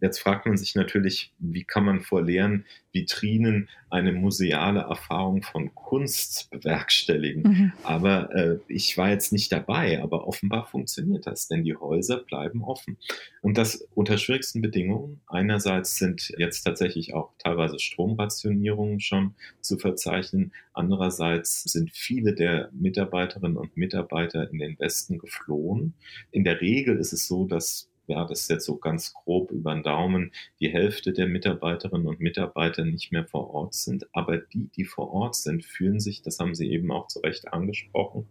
Jetzt 0.00 0.18
fragt 0.18 0.46
man 0.46 0.56
sich 0.56 0.74
natürlich, 0.74 1.32
wie 1.38 1.64
kann 1.64 1.84
man 1.84 2.00
vor 2.00 2.22
leeren 2.22 2.64
Vitrinen 2.92 3.68
eine 3.90 4.12
museale 4.12 4.80
Erfahrung 4.80 5.42
von 5.42 5.74
Kunst 5.74 6.50
bewerkstelligen. 6.50 7.42
Mhm. 7.42 7.72
Aber 7.82 8.34
äh, 8.34 8.58
ich 8.68 8.96
war 8.98 9.10
jetzt 9.10 9.32
nicht 9.32 9.52
dabei, 9.52 10.02
aber 10.02 10.26
offenbar 10.26 10.66
funktioniert 10.66 11.26
das, 11.26 11.46
denn 11.46 11.62
die 11.62 11.76
Häuser 11.76 12.18
bleiben 12.18 12.64
offen. 12.64 12.96
Und 13.42 13.58
das 13.58 13.86
unter 13.94 14.18
schwierigsten 14.18 14.60
Bedingungen. 14.60 15.20
Einerseits 15.26 15.98
sind 15.98 16.32
jetzt 16.38 16.62
tatsächlich 16.62 17.14
auch 17.14 17.32
teilweise 17.38 17.78
Stromrationierungen 17.78 19.00
schon 19.00 19.34
zu 19.60 19.78
verzeichnen. 19.78 20.52
Andererseits 20.72 21.62
sind 21.64 21.90
viele 21.92 22.34
der 22.34 22.70
Mitarbeiterinnen 22.72 23.56
und 23.56 23.76
Mitarbeiter 23.76 24.50
in 24.50 24.58
den 24.58 24.78
Westen 24.78 25.18
geflohen. 25.18 25.94
In 26.32 26.44
der 26.44 26.60
Regel 26.60 26.96
ist 26.96 27.12
es 27.12 27.26
so, 27.28 27.44
dass 27.46 27.88
ja, 28.06 28.24
das 28.24 28.42
ist 28.42 28.50
jetzt 28.50 28.66
so 28.66 28.76
ganz 28.76 29.12
grob 29.12 29.50
über 29.50 29.74
den 29.74 29.82
Daumen, 29.82 30.32
die 30.60 30.68
Hälfte 30.68 31.12
der 31.12 31.26
Mitarbeiterinnen 31.26 32.06
und 32.06 32.20
Mitarbeiter 32.20 32.84
nicht 32.84 33.12
mehr 33.12 33.24
vor 33.24 33.50
Ort 33.50 33.74
sind. 33.74 34.06
Aber 34.14 34.38
die, 34.38 34.68
die 34.76 34.84
vor 34.84 35.12
Ort 35.12 35.34
sind, 35.34 35.64
fühlen 35.64 36.00
sich, 36.00 36.22
das 36.22 36.38
haben 36.38 36.54
Sie 36.54 36.70
eben 36.70 36.90
auch 36.90 37.08
zu 37.08 37.20
Recht 37.20 37.52
angesprochen, 37.52 38.28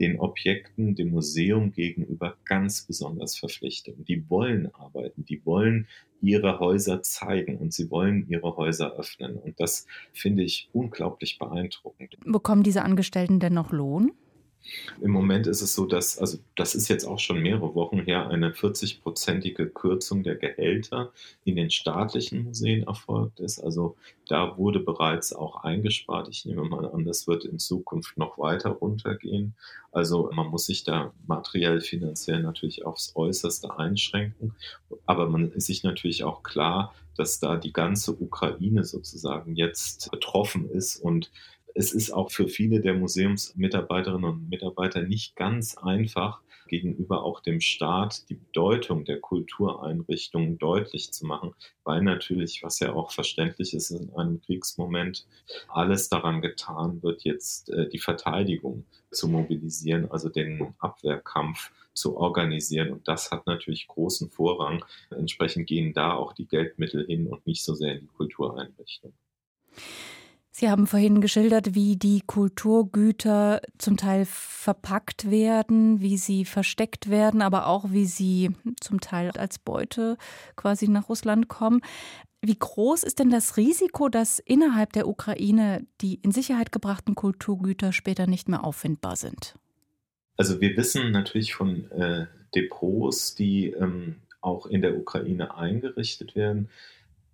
den 0.00 0.20
Objekten, 0.20 0.94
dem 0.94 1.10
Museum 1.10 1.72
gegenüber 1.72 2.36
ganz 2.44 2.82
besonders 2.82 3.36
verpflichtet. 3.36 3.96
Die 4.08 4.28
wollen 4.28 4.72
arbeiten, 4.74 5.24
die 5.24 5.44
wollen 5.44 5.86
ihre 6.20 6.58
Häuser 6.58 7.02
zeigen 7.02 7.58
und 7.58 7.72
sie 7.72 7.90
wollen 7.90 8.26
ihre 8.28 8.56
Häuser 8.56 8.96
öffnen. 8.96 9.36
Und 9.36 9.60
das 9.60 9.86
finde 10.12 10.42
ich 10.42 10.68
unglaublich 10.72 11.38
beeindruckend. 11.38 12.16
Bekommen 12.24 12.62
diese 12.62 12.82
Angestellten 12.82 13.40
denn 13.40 13.54
noch 13.54 13.72
Lohn? 13.72 14.12
Im 15.00 15.10
Moment 15.10 15.46
ist 15.46 15.62
es 15.62 15.74
so, 15.74 15.86
dass, 15.86 16.18
also 16.18 16.38
das 16.54 16.74
ist 16.74 16.88
jetzt 16.88 17.04
auch 17.04 17.18
schon 17.18 17.40
mehrere 17.40 17.74
Wochen 17.74 18.00
her, 18.00 18.28
eine 18.28 18.50
40-prozentige 18.50 19.66
Kürzung 19.66 20.22
der 20.22 20.36
Gehälter 20.36 21.12
in 21.44 21.56
den 21.56 21.70
staatlichen 21.70 22.44
Museen 22.44 22.84
erfolgt 22.84 23.40
ist. 23.40 23.60
Also 23.60 23.96
da 24.28 24.56
wurde 24.58 24.80
bereits 24.80 25.32
auch 25.32 25.64
eingespart. 25.64 26.28
Ich 26.28 26.44
nehme 26.44 26.64
mal 26.64 26.86
an, 26.86 27.04
das 27.04 27.26
wird 27.26 27.44
in 27.44 27.58
Zukunft 27.58 28.16
noch 28.18 28.38
weiter 28.38 28.70
runtergehen. 28.70 29.54
Also 29.92 30.30
man 30.32 30.48
muss 30.48 30.66
sich 30.66 30.84
da 30.84 31.12
materiell, 31.26 31.80
finanziell 31.80 32.42
natürlich 32.42 32.84
aufs 32.84 33.14
Äußerste 33.14 33.78
einschränken. 33.78 34.54
Aber 35.06 35.28
man 35.28 35.52
ist 35.52 35.66
sich 35.66 35.84
natürlich 35.84 36.24
auch 36.24 36.42
klar, 36.42 36.94
dass 37.16 37.40
da 37.40 37.56
die 37.56 37.72
ganze 37.72 38.12
Ukraine 38.12 38.84
sozusagen 38.84 39.54
jetzt 39.56 40.10
betroffen 40.10 40.68
ist 40.70 40.96
und 40.96 41.30
es 41.76 41.92
ist 41.92 42.10
auch 42.10 42.30
für 42.30 42.48
viele 42.48 42.80
der 42.80 42.94
Museumsmitarbeiterinnen 42.94 44.30
und 44.30 44.48
Mitarbeiter 44.48 45.02
nicht 45.02 45.36
ganz 45.36 45.76
einfach, 45.76 46.40
gegenüber 46.68 47.22
auch 47.22 47.40
dem 47.40 47.60
Staat 47.60 48.28
die 48.28 48.34
Bedeutung 48.34 49.04
der 49.04 49.20
Kultureinrichtungen 49.20 50.58
deutlich 50.58 51.12
zu 51.12 51.26
machen, 51.26 51.54
weil 51.84 52.02
natürlich, 52.02 52.62
was 52.62 52.80
ja 52.80 52.92
auch 52.92 53.12
verständlich 53.12 53.74
ist 53.74 53.90
in 53.90 54.12
einem 54.14 54.40
Kriegsmoment, 54.42 55.26
alles 55.68 56.08
daran 56.08 56.40
getan 56.40 57.02
wird, 57.02 57.22
jetzt 57.22 57.70
äh, 57.70 57.88
die 57.88 57.98
Verteidigung 57.98 58.84
zu 59.10 59.28
mobilisieren, 59.28 60.10
also 60.10 60.28
den 60.28 60.74
Abwehrkampf 60.78 61.70
zu 61.94 62.16
organisieren. 62.16 62.90
Und 62.90 63.06
das 63.06 63.30
hat 63.30 63.46
natürlich 63.46 63.86
großen 63.86 64.30
Vorrang. 64.30 64.84
Entsprechend 65.10 65.66
gehen 65.66 65.94
da 65.94 66.14
auch 66.14 66.32
die 66.32 66.46
Geldmittel 66.46 67.06
hin 67.06 67.26
und 67.28 67.46
nicht 67.46 67.64
so 67.64 67.74
sehr 67.74 67.94
in 67.94 68.00
die 68.00 68.06
Kultureinrichtung. 68.16 69.12
Sie 70.58 70.70
haben 70.70 70.86
vorhin 70.86 71.20
geschildert, 71.20 71.74
wie 71.74 71.96
die 71.96 72.22
Kulturgüter 72.26 73.60
zum 73.76 73.98
Teil 73.98 74.24
verpackt 74.24 75.30
werden, 75.30 76.00
wie 76.00 76.16
sie 76.16 76.46
versteckt 76.46 77.10
werden, 77.10 77.42
aber 77.42 77.66
auch 77.66 77.90
wie 77.90 78.06
sie 78.06 78.52
zum 78.80 79.02
Teil 79.02 79.32
als 79.32 79.58
Beute 79.58 80.16
quasi 80.56 80.88
nach 80.88 81.10
Russland 81.10 81.48
kommen. 81.48 81.82
Wie 82.40 82.58
groß 82.58 83.02
ist 83.02 83.18
denn 83.18 83.28
das 83.28 83.58
Risiko, 83.58 84.08
dass 84.08 84.38
innerhalb 84.38 84.94
der 84.94 85.08
Ukraine 85.08 85.86
die 86.00 86.14
in 86.14 86.32
Sicherheit 86.32 86.72
gebrachten 86.72 87.14
Kulturgüter 87.14 87.92
später 87.92 88.26
nicht 88.26 88.48
mehr 88.48 88.64
auffindbar 88.64 89.16
sind? 89.16 89.56
Also 90.38 90.62
wir 90.62 90.74
wissen 90.78 91.12
natürlich 91.12 91.54
von 91.54 91.90
äh, 91.90 92.28
Depots, 92.54 93.34
die 93.34 93.72
ähm, 93.72 94.22
auch 94.40 94.64
in 94.64 94.80
der 94.80 94.96
Ukraine 94.96 95.54
eingerichtet 95.54 96.34
werden, 96.34 96.70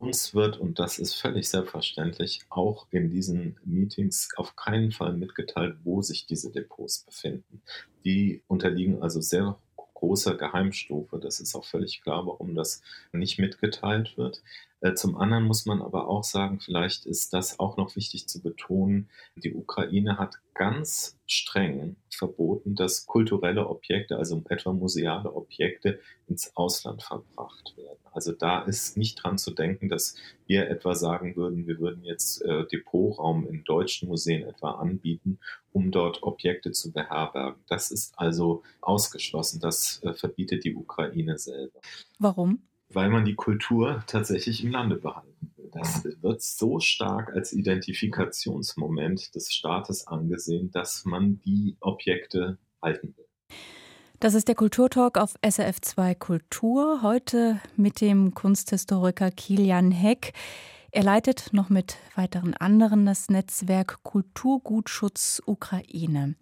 uns 0.03 0.35
wird, 0.35 0.59
und 0.59 0.79
das 0.79 0.99
ist 0.99 1.15
völlig 1.15 1.49
selbstverständlich, 1.49 2.43
auch 2.51 2.87
in 2.91 3.11
diesen 3.11 3.57
Meetings 3.65 4.29
auf 4.37 4.57
keinen 4.57 4.93
Fall 4.93 5.12
mitgeteilt, 5.15 5.77
wo 5.85 6.03
sich 6.03 6.27
diese 6.27 6.51
Depots 6.51 7.05
befinden. 7.05 7.62
Die 8.05 8.43
unterliegen 8.49 9.03
also 9.03 9.21
sehr 9.21 9.59
großer 10.03 10.37
Geheimstufe. 10.37 11.19
Das 11.19 11.38
ist 11.38 11.55
auch 11.55 11.65
völlig 11.65 12.03
klar, 12.03 12.27
warum 12.27 12.57
das 12.57 12.83
nicht 13.12 13.38
mitgeteilt 13.38 14.19
wird. 14.19 14.43
Äh, 14.81 14.95
zum 14.95 15.17
anderen 15.17 15.45
muss 15.45 15.65
man 15.65 15.81
aber 15.81 16.09
auch 16.09 16.25
sagen, 16.25 16.59
vielleicht 16.59 17.07
ist 17.07 17.33
das 17.33 17.61
auch 17.61 17.77
noch 17.77 17.95
wichtig 17.95 18.27
zu 18.27 18.43
betonen, 18.43 19.09
die 19.37 19.55
Ukraine 19.55 20.19
hat 20.19 20.41
ganz 20.55 21.17
streng 21.33 21.97
verboten, 22.11 22.75
dass 22.75 23.07
kulturelle 23.07 23.68
Objekte, 23.68 24.16
also 24.16 24.42
etwa 24.49 24.73
museale 24.73 25.33
Objekte, 25.33 26.01
ins 26.29 26.57
Ausland 26.57 27.03
verbracht 27.03 27.75
werden. 27.77 27.99
Also 28.12 28.33
da 28.33 28.62
ist 28.62 28.97
nicht 28.97 29.23
dran 29.23 29.38
zu 29.38 29.53
denken, 29.53 29.88
dass 29.88 30.16
wir 30.47 30.68
etwa 30.68 30.95
sagen 30.95 31.35
würden, 31.37 31.66
wir 31.66 31.79
würden 31.79 32.05
jetzt 32.05 32.42
äh, 32.42 32.66
Depotraum 32.66 33.47
in 33.47 33.64
deutschen 33.64 34.09
Museen 34.09 34.42
etwa 34.42 34.73
anbieten, 34.73 35.38
um 35.73 35.90
dort 35.90 36.23
Objekte 36.23 36.73
zu 36.73 36.92
beherbergen. 36.92 37.62
Das 37.68 37.90
ist 37.90 38.18
also 38.18 38.62
ausgeschlossen. 38.81 39.61
Das 39.61 40.03
äh, 40.03 40.12
verbietet 40.12 40.64
die 40.64 40.75
Ukraine 40.75 41.38
selber. 41.38 41.81
Warum? 42.18 42.62
weil 42.95 43.11
man 43.11 43.25
die 43.25 43.35
Kultur 43.35 44.03
tatsächlich 44.07 44.62
im 44.64 44.73
Lande 44.73 44.97
behalten 44.97 45.51
will. 45.57 45.62
Das 45.72 46.04
wird 46.04 46.42
so 46.42 46.80
stark 46.80 47.32
als 47.35 47.52
Identifikationsmoment 47.52 49.35
des 49.35 49.52
Staates 49.52 50.06
angesehen, 50.06 50.70
dass 50.70 51.04
man 51.06 51.40
die 51.40 51.76
Objekte 51.80 52.58
halten 52.82 53.14
will. 53.16 53.26
Das 54.20 54.35
ist 54.35 54.48
der 54.48 54.54
Kulturtalk 54.54 55.18
auf 55.18 55.35
SRF2 55.42 56.14
Kultur. 56.14 57.00
Heute 57.02 57.61
mit 57.76 58.00
dem 58.00 58.35
Kunsthistoriker 58.35 59.30
Kilian 59.30 59.90
Heck. 59.90 60.32
Er 60.92 61.02
leitet 61.02 61.52
noch 61.52 61.70
mit 61.70 61.96
weiteren 62.16 62.54
anderen 62.54 63.06
das 63.06 63.30
Netzwerk 63.30 64.02
Kulturgutschutz 64.02 65.42
Ukraine. 65.46 66.37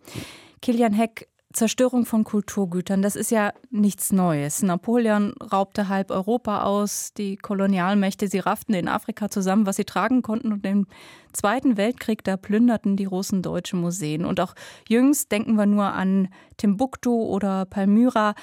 Kilian 0.61 0.93
Heck, 0.93 1.30
Zerstörung 1.53 2.07
von 2.07 2.23
Kulturgütern, 2.23 3.03
das 3.03 3.17
ist 3.17 3.33
ja 3.33 3.53
nichts 3.71 4.13
Neues. 4.13 4.63
Napoleon 4.63 5.35
raubte 5.53 5.89
halb 5.89 6.13
Europa 6.13 6.63
aus, 6.63 7.13
die 7.13 7.37
Kolonialmächte, 7.37 8.29
sie 8.29 8.39
rafften 8.39 8.75
in 8.75 8.87
Afrika 8.87 9.31
zusammen, 9.31 9.67
was 9.67 9.75
sie 9.75 9.85
tragen 9.85 10.23
konnten 10.23 10.53
und 10.53 10.65
im 10.65 10.87
Zweiten 11.33 11.77
Weltkrieg, 11.77 12.23
da 12.23 12.37
plünderten 12.37 12.97
die 12.97 13.05
Russen 13.05 13.43
deutsche 13.43 13.75
Museen. 13.75 14.25
Und 14.25 14.39
auch 14.39 14.55
jüngst, 14.89 15.33
denken 15.33 15.57
wir 15.57 15.67
nur 15.67 15.87
an 15.87 16.29
Timbuktu 16.57 17.21
oder 17.21 17.65
Palmyra, 17.65 18.35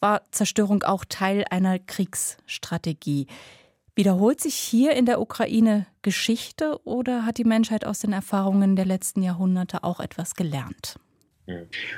war 0.00 0.22
Zerstörung 0.32 0.82
auch 0.82 1.04
Teil 1.08 1.44
einer 1.50 1.78
Kriegsstrategie. 1.78 3.28
Wiederholt 3.94 4.40
sich 4.40 4.56
hier 4.56 4.92
in 4.94 5.06
der 5.06 5.20
Ukraine 5.20 5.86
Geschichte 6.02 6.80
oder 6.84 7.24
hat 7.24 7.38
die 7.38 7.44
Menschheit 7.44 7.86
aus 7.86 8.00
den 8.00 8.12
Erfahrungen 8.12 8.74
der 8.74 8.86
letzten 8.86 9.22
Jahrhunderte 9.22 9.84
auch 9.84 10.00
etwas 10.00 10.34
gelernt? 10.34 10.98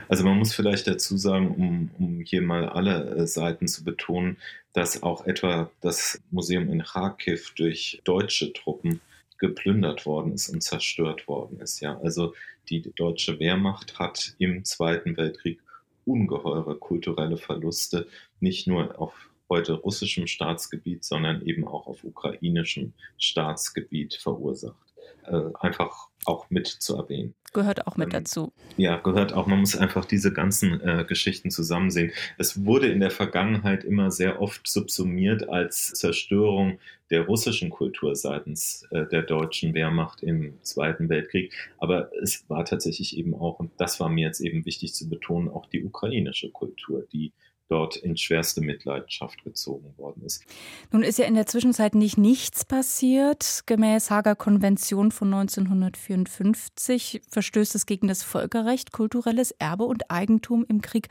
Also 0.08 0.24
man 0.24 0.38
muss 0.38 0.54
vielleicht 0.54 0.86
dazu 0.86 1.16
sagen, 1.16 1.54
um, 1.54 1.90
um 1.98 2.20
hier 2.20 2.42
mal 2.42 2.68
alle 2.68 3.16
äh, 3.16 3.26
Seiten 3.26 3.66
zu 3.66 3.82
betonen, 3.82 4.36
dass 4.72 5.02
auch 5.02 5.26
etwa 5.26 5.70
das 5.80 6.20
Museum 6.30 6.68
in 6.70 6.82
Kharkiv 6.82 7.54
durch 7.54 8.00
deutsche 8.04 8.52
Truppen 8.52 9.00
geplündert 9.38 10.04
worden 10.04 10.32
ist 10.32 10.48
und 10.48 10.62
zerstört 10.62 11.28
worden 11.28 11.60
ist. 11.60 11.80
Ja, 11.80 11.98
also 12.00 12.34
die 12.68 12.92
deutsche 12.94 13.38
Wehrmacht 13.38 13.98
hat 13.98 14.34
im 14.38 14.64
Zweiten 14.64 15.16
Weltkrieg 15.16 15.60
ungeheure 16.04 16.76
kulturelle 16.76 17.36
Verluste, 17.36 18.08
nicht 18.40 18.66
nur 18.66 18.98
auf 19.00 19.14
heute 19.48 19.74
russischem 19.74 20.26
Staatsgebiet, 20.26 21.04
sondern 21.04 21.42
eben 21.42 21.66
auch 21.66 21.86
auf 21.86 22.04
ukrainischem 22.04 22.92
Staatsgebiet 23.16 24.14
verursacht. 24.14 24.87
Äh, 25.32 25.50
einfach 25.60 26.08
auch 26.24 26.50
mit 26.50 26.66
zu 26.66 26.96
erwähnen. 26.96 27.34
Gehört 27.52 27.86
auch 27.86 27.96
mit 27.96 28.08
ähm, 28.08 28.12
dazu. 28.12 28.52
Ja, 28.76 28.96
gehört 28.98 29.32
auch. 29.32 29.46
Man 29.46 29.60
muss 29.60 29.76
einfach 29.76 30.04
diese 30.04 30.32
ganzen 30.32 30.80
äh, 30.80 31.04
Geschichten 31.08 31.50
zusammen 31.50 31.90
sehen. 31.90 32.12
Es 32.36 32.64
wurde 32.64 32.88
in 32.88 33.00
der 33.00 33.10
Vergangenheit 33.10 33.84
immer 33.84 34.10
sehr 34.10 34.40
oft 34.42 34.68
subsumiert 34.68 35.48
als 35.48 35.92
Zerstörung 35.94 36.78
der 37.10 37.22
russischen 37.22 37.70
Kultur 37.70 38.14
seitens 38.14 38.86
äh, 38.90 39.06
der 39.06 39.22
deutschen 39.22 39.72
Wehrmacht 39.72 40.22
im 40.22 40.62
Zweiten 40.62 41.08
Weltkrieg. 41.08 41.54
Aber 41.78 42.10
es 42.22 42.44
war 42.48 42.64
tatsächlich 42.64 43.16
eben 43.16 43.34
auch, 43.34 43.58
und 43.58 43.70
das 43.78 43.98
war 43.98 44.10
mir 44.10 44.26
jetzt 44.26 44.40
eben 44.40 44.66
wichtig 44.66 44.94
zu 44.94 45.08
betonen, 45.08 45.48
auch 45.48 45.66
die 45.66 45.84
ukrainische 45.84 46.50
Kultur, 46.50 47.06
die 47.12 47.32
dort 47.68 47.96
in 47.96 48.16
schwerste 48.16 48.60
Mitleidenschaft 48.60 49.44
gezogen 49.44 49.92
worden 49.96 50.22
ist. 50.24 50.44
Nun 50.90 51.02
ist 51.02 51.18
ja 51.18 51.26
in 51.26 51.34
der 51.34 51.46
Zwischenzeit 51.46 51.94
nicht 51.94 52.18
nichts 52.18 52.64
passiert. 52.64 53.62
Gemäß 53.66 54.10
Hager 54.10 54.34
Konvention 54.34 55.10
von 55.10 55.32
1954 55.32 57.22
verstößt 57.28 57.74
es 57.74 57.86
gegen 57.86 58.08
das 58.08 58.22
Völkerrecht, 58.22 58.92
kulturelles 58.92 59.52
Erbe 59.52 59.84
und 59.84 60.10
Eigentum 60.10 60.64
im 60.68 60.82
Krieg 60.82 61.08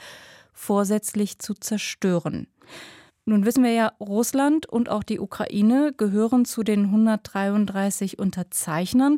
vorsätzlich 0.54 1.40
zu 1.40 1.54
zerstören. 1.54 2.48
Nun 3.26 3.46
wissen 3.46 3.64
wir 3.64 3.72
ja, 3.72 3.92
Russland 4.00 4.68
und 4.68 4.90
auch 4.90 5.04
die 5.04 5.20
Ukraine 5.20 5.94
gehören 5.96 6.46
zu 6.46 6.64
den 6.64 6.86
133 6.86 8.20
Unterzeichnern. 8.20 9.18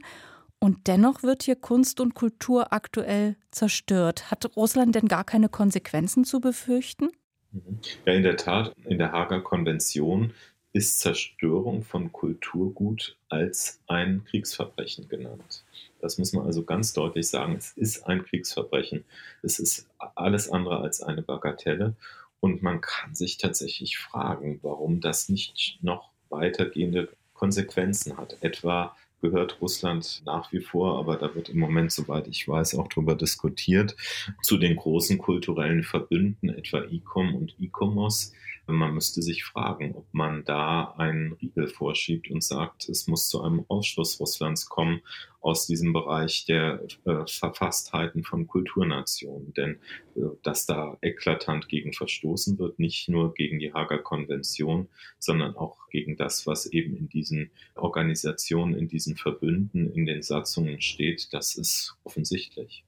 Und 0.60 0.88
dennoch 0.88 1.24
wird 1.24 1.44
hier 1.44 1.56
Kunst 1.56 2.02
und 2.02 2.16
Kultur 2.16 2.74
aktuell 2.74 3.38
zerstört. 3.52 4.30
Hat 4.30 4.58
Russland 4.58 4.96
denn 4.96 5.08
gar 5.08 5.24
keine 5.24 5.48
Konsequenzen 5.48 6.26
zu 6.26 6.42
befürchten? 6.42 7.10
Mhm. 7.52 7.80
Ja, 8.06 8.14
in 8.14 8.24
der 8.24 8.38
Tat, 8.38 8.74
in 8.86 8.98
der 8.98 9.12
Hager 9.12 9.42
Konvention 9.42 10.34
ist 10.72 11.00
Zerstörung 11.00 11.84
von 11.84 12.12
Kulturgut 12.12 13.18
als 13.28 13.82
ein 13.88 14.24
Kriegsverbrechen 14.26 15.08
genannt. 15.10 15.64
Das 16.00 16.18
muss 16.18 16.32
man 16.34 16.46
also 16.46 16.64
ganz 16.64 16.94
deutlich 16.94 17.28
sagen. 17.28 17.56
Es 17.58 17.72
ist 17.72 18.04
ein 18.08 18.24
Kriegsverbrechen. 18.24 19.04
Es 19.42 19.60
ist 19.60 19.90
alles 20.16 20.50
andere 20.50 20.80
als 20.80 21.02
eine 21.02 21.22
Bagatelle. 21.22 21.96
Und 22.40 22.62
man 22.62 22.82
kann 22.82 23.16
sich 23.16 23.38
tatsächlich 23.38 23.98
fragen, 23.98 24.60
warum 24.62 25.02
das 25.02 25.28
nicht 25.28 25.80
noch 25.82 26.12
weitergehende 26.30 27.10
Konsequenzen 27.34 28.18
hat. 28.18 28.38
Etwa 28.42 28.96
gehört 29.22 29.62
Russland 29.62 30.22
nach 30.26 30.52
wie 30.52 30.62
vor, 30.62 31.00
aber 31.00 31.16
da 31.18 31.34
wird 31.36 31.50
im 31.50 31.60
Moment, 31.60 31.92
soweit 31.92 32.28
ich 32.28 32.48
weiß, 32.48 32.76
auch 32.76 32.88
darüber 32.88 33.16
diskutiert, 33.16 33.96
zu 34.42 34.58
den 34.58 34.76
großen 34.76 35.18
kulturellen 35.18 35.84
Verbünden, 35.84 36.50
etwa 36.50 36.84
ICOM 36.84 37.36
und 37.36 37.56
ICOMOS. 37.60 38.34
Man 38.68 38.94
müsste 38.94 39.24
sich 39.24 39.46
fragen, 39.46 39.96
ob 39.96 40.06
man 40.12 40.44
da 40.44 40.94
einen 40.98 41.34
Riegel 41.34 41.68
vorschiebt 41.68 42.30
und 42.30 42.44
sagt, 42.44 42.88
es 42.88 43.08
muss 43.08 43.28
zu 43.28 43.42
einem 43.42 43.66
Ausschluss 43.68 44.20
Russlands 44.20 44.68
kommen 44.68 45.02
aus 45.42 45.68
diesem 45.68 45.94
Bereich 45.94 46.46
der 46.46 46.82
äh, 47.06 47.26
Verfasstheiten 47.26 48.24
von 48.24 48.48
Kulturnationen. 48.48 49.54
Denn 49.54 49.80
äh, 50.16 50.22
dass 50.44 50.66
da 50.66 50.98
eklatant 51.02 51.70
gegen 51.70 51.94
verstoßen 51.94 52.60
wird, 52.60 52.80
nicht 52.80 53.10
nur 53.10 53.34
gegen 53.34 53.60
die 53.60 53.74
Hager 53.74 54.00
Konvention, 54.00 54.90
sondern 55.18 55.56
auch 55.56 55.88
gegen 55.90 56.18
das, 56.18 56.46
was 56.46 56.66
eben 56.66 56.96
in 56.98 57.10
diesen 57.10 57.52
Organisationen, 57.76 58.76
in 58.76 58.88
diesen 58.88 59.16
Verbünden, 59.16 59.92
in 59.94 60.06
den 60.06 60.22
Satzungen 60.22 60.82
steht, 60.82 61.34
das 61.34 61.56
ist 61.56 61.96
offensichtlich. 62.04 62.84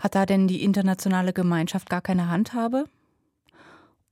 Hat 0.00 0.14
da 0.14 0.26
denn 0.26 0.48
die 0.48 0.64
internationale 0.64 1.32
Gemeinschaft 1.32 1.90
gar 1.90 2.00
keine 2.00 2.28
Handhabe? 2.28 2.84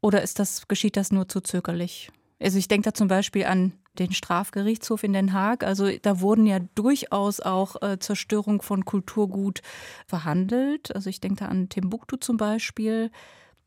Oder 0.00 0.22
ist 0.22 0.38
das, 0.38 0.68
geschieht 0.68 0.96
das 0.96 1.10
nur 1.10 1.28
zu 1.28 1.40
zögerlich? 1.40 2.10
Also 2.38 2.58
ich 2.58 2.68
denke 2.68 2.84
da 2.84 2.94
zum 2.94 3.08
Beispiel 3.08 3.44
an 3.44 3.72
den 3.98 4.12
Strafgerichtshof 4.12 5.02
in 5.02 5.12
Den 5.12 5.32
Haag. 5.32 5.64
Also 5.64 5.90
da 6.02 6.20
wurden 6.20 6.46
ja 6.46 6.60
durchaus 6.74 7.40
auch 7.40 7.82
äh, 7.82 7.98
Zerstörung 7.98 8.62
von 8.62 8.84
Kulturgut 8.84 9.62
verhandelt. 10.06 10.94
Also 10.94 11.10
ich 11.10 11.20
denke 11.20 11.44
da 11.44 11.46
an 11.46 11.68
Timbuktu 11.68 12.16
zum 12.16 12.36
Beispiel. 12.36 13.10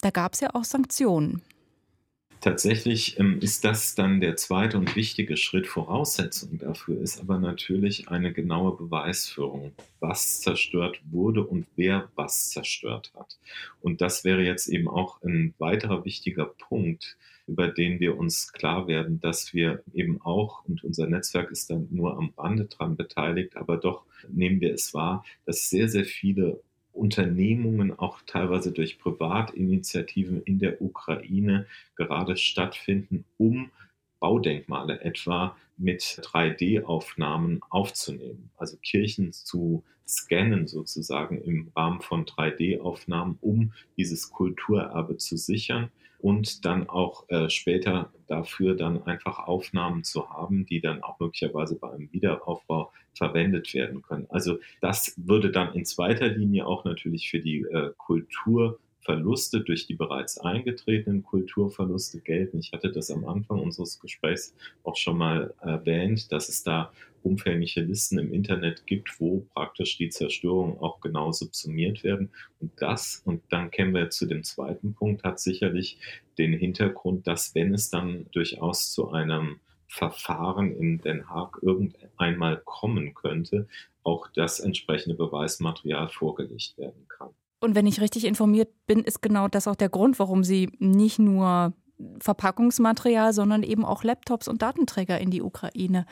Da 0.02 0.10
gab 0.10 0.34
es 0.34 0.39
ja 0.39 0.54
auch 0.54 0.63
Sanktionen. 0.63 1.41
Tatsächlich 2.41 3.19
ähm, 3.19 3.38
ist 3.39 3.63
das 3.63 3.93
dann 3.93 4.19
der 4.19 4.36
zweite 4.36 4.80
und 4.80 4.95
wichtige 4.95 5.38
Schritt. 5.38 5.67
Voraussetzung 5.67 6.58
dafür 6.58 6.99
ist 6.99 7.21
aber 7.21 7.38
natürlich 7.38 8.10
eine 8.10 8.34
genaue 8.34 8.75
Beweisführung, 8.75 9.73
was 9.99 10.41
zerstört 10.41 10.99
wurde 11.12 11.45
und 11.45 11.67
wer 11.75 12.10
was 12.15 12.49
zerstört 12.49 13.12
hat. 13.15 13.38
Und 13.82 14.01
das 14.01 14.23
wäre 14.23 14.41
jetzt 14.41 14.67
eben 14.69 14.88
auch 14.88 15.21
ein 15.21 15.54
weiterer 15.60 16.04
wichtiger 16.04 16.45
Punkt, 16.45 17.15
über 17.45 17.67
den 17.67 17.99
wir 17.99 18.17
uns 18.17 18.51
klar 18.54 18.88
werden, 18.88 19.19
dass 19.19 19.54
wir 19.54 19.84
eben 19.93 20.19
auch, 20.21 20.65
und 20.65 20.84
unser 20.84 21.06
Netzwerk 21.06 21.51
ist 21.51 21.69
dann 21.69 21.89
nur 21.91 22.17
am 22.17 22.34
Rande 22.36 22.65
dran 22.65 22.95
beteiligt, 22.95 23.56
aber 23.56 23.77
doch 23.77 24.04
nehmen 24.30 24.62
wir 24.62 24.73
es 24.73 24.95
wahr, 24.95 25.23
dass 25.45 25.69
sehr, 25.69 25.89
sehr 25.89 26.06
viele 26.06 26.60
Unternehmungen 26.93 27.97
auch 27.97 28.21
teilweise 28.25 28.71
durch 28.71 28.99
Privatinitiativen 28.99 30.43
in 30.43 30.60
der 30.60 30.82
Ukraine 30.82 31.65
gerade 31.95 32.38
stattfinden, 32.38 33.25
um 33.38 33.71
Baudenkmale 34.19 35.01
etwa 35.01 35.58
mit 35.77 36.01
3D-Aufnahmen 36.01 37.62
aufzunehmen, 37.69 38.51
also 38.58 38.77
Kirchen 38.77 39.34
zu 39.34 39.84
scannen 40.08 40.67
sozusagen 40.67 41.41
im 41.41 41.71
Rahmen 41.75 42.01
von 42.01 42.25
3D-Aufnahmen, 42.25 43.38
um 43.41 43.73
dieses 43.97 44.30
Kulturerbe 44.32 45.17
zu 45.17 45.38
sichern 45.38 45.89
und 46.21 46.65
dann 46.65 46.88
auch 46.88 47.27
äh, 47.29 47.49
später 47.49 48.12
dafür 48.27 48.75
dann 48.75 49.03
einfach 49.03 49.39
Aufnahmen 49.39 50.03
zu 50.03 50.29
haben, 50.29 50.65
die 50.65 50.79
dann 50.79 51.03
auch 51.03 51.19
möglicherweise 51.19 51.77
bei 51.77 51.91
einem 51.91 52.12
Wiederaufbau 52.12 52.91
verwendet 53.13 53.73
werden 53.73 54.01
können. 54.01 54.27
Also 54.29 54.60
das 54.79 55.13
würde 55.17 55.51
dann 55.51 55.73
in 55.73 55.86
zweiter 55.86 56.27
Linie 56.27 56.65
auch 56.65 56.86
natürlich 56.86 57.29
für 57.29 57.39
die 57.39 57.62
äh, 57.62 57.91
Kultur 57.97 58.79
Verluste 59.01 59.61
durch 59.61 59.87
die 59.87 59.95
bereits 59.95 60.37
eingetretenen 60.37 61.23
Kulturverluste 61.23 62.19
gelten. 62.19 62.59
Ich 62.59 62.71
hatte 62.71 62.91
das 62.91 63.11
am 63.11 63.27
Anfang 63.27 63.59
unseres 63.59 63.99
Gesprächs 63.99 64.55
auch 64.83 64.95
schon 64.95 65.17
mal 65.17 65.53
erwähnt, 65.61 66.31
dass 66.31 66.49
es 66.49 66.63
da 66.63 66.91
umfängliche 67.23 67.81
Listen 67.81 68.17
im 68.17 68.33
Internet 68.33 68.85
gibt, 68.87 69.19
wo 69.19 69.45
praktisch 69.53 69.97
die 69.97 70.09
Zerstörungen 70.09 70.77
auch 70.79 71.01
genau 71.01 71.31
subsumiert 71.31 72.03
werden. 72.03 72.31
Und 72.59 72.71
das, 72.77 73.21
und 73.25 73.43
dann 73.49 73.71
kämen 73.71 73.93
wir 73.93 74.09
zu 74.09 74.25
dem 74.25 74.43
zweiten 74.43 74.93
Punkt, 74.93 75.23
hat 75.23 75.39
sicherlich 75.39 75.97
den 76.37 76.53
Hintergrund, 76.53 77.27
dass 77.27 77.53
wenn 77.55 77.73
es 77.73 77.89
dann 77.89 78.25
durchaus 78.31 78.91
zu 78.91 79.11
einem 79.11 79.59
Verfahren 79.87 80.71
in 80.71 81.01
Den 81.01 81.29
Haag 81.29 81.59
irgendeinmal 81.61 82.61
kommen 82.63 83.13
könnte, 83.13 83.67
auch 84.03 84.27
das 84.33 84.59
entsprechende 84.59 85.15
Beweismaterial 85.15 86.07
vorgelegt 86.07 86.77
werden 86.77 87.07
kann. 87.09 87.29
Und 87.62 87.76
wenn 87.76 87.88
ich 87.88 88.02
richtig 88.02 88.26
informiert 88.26 88.69
bin, 88.88 89.04
ist 89.04 89.21
genau 89.21 89.47
das 89.47 89.67
auch 89.67 89.76
der 89.76 89.89
Grund, 89.89 90.19
warum 90.19 90.43
Sie 90.43 90.69
nicht 90.80 91.19
nur 91.19 91.74
Verpackungsmaterial, 92.19 93.34
sondern 93.34 93.63
eben 93.63 93.86
auch 93.86 94.04
Laptops 94.04 94.47
und 94.47 94.62
Datenträger 94.63 95.19
in 95.19 95.30
die 95.30 95.43
Ukraine 95.43 96.06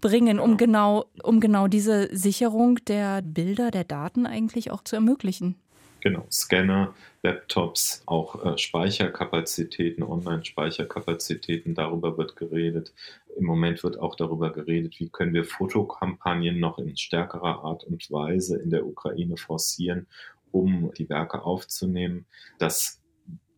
bringen, 0.00 0.38
um 0.38 0.56
genau, 0.56 1.04
um 1.22 1.40
genau 1.40 1.68
diese 1.68 2.08
Sicherung 2.16 2.76
der 2.86 3.20
Bilder, 3.22 3.70
der 3.70 3.84
Daten 3.84 4.24
eigentlich 4.26 4.70
auch 4.70 4.82
zu 4.82 4.96
ermöglichen. 4.96 5.56
Genau, 6.00 6.24
Scanner, 6.30 6.94
Laptops, 7.22 8.02
auch 8.06 8.42
äh, 8.42 8.56
Speicherkapazitäten, 8.56 10.02
Online-Speicherkapazitäten, 10.02 11.74
darüber 11.74 12.16
wird 12.16 12.36
geredet. 12.36 12.94
Im 13.40 13.46
Moment 13.46 13.82
wird 13.82 13.98
auch 13.98 14.16
darüber 14.16 14.52
geredet, 14.52 15.00
wie 15.00 15.08
können 15.08 15.32
wir 15.32 15.44
Fotokampagnen 15.44 16.60
noch 16.60 16.78
in 16.78 16.94
stärkerer 16.94 17.64
Art 17.64 17.84
und 17.84 18.10
Weise 18.10 18.58
in 18.58 18.68
der 18.68 18.86
Ukraine 18.86 19.38
forcieren, 19.38 20.06
um 20.52 20.92
die 20.98 21.08
Werke 21.08 21.42
aufzunehmen. 21.42 22.26
Das 22.58 23.00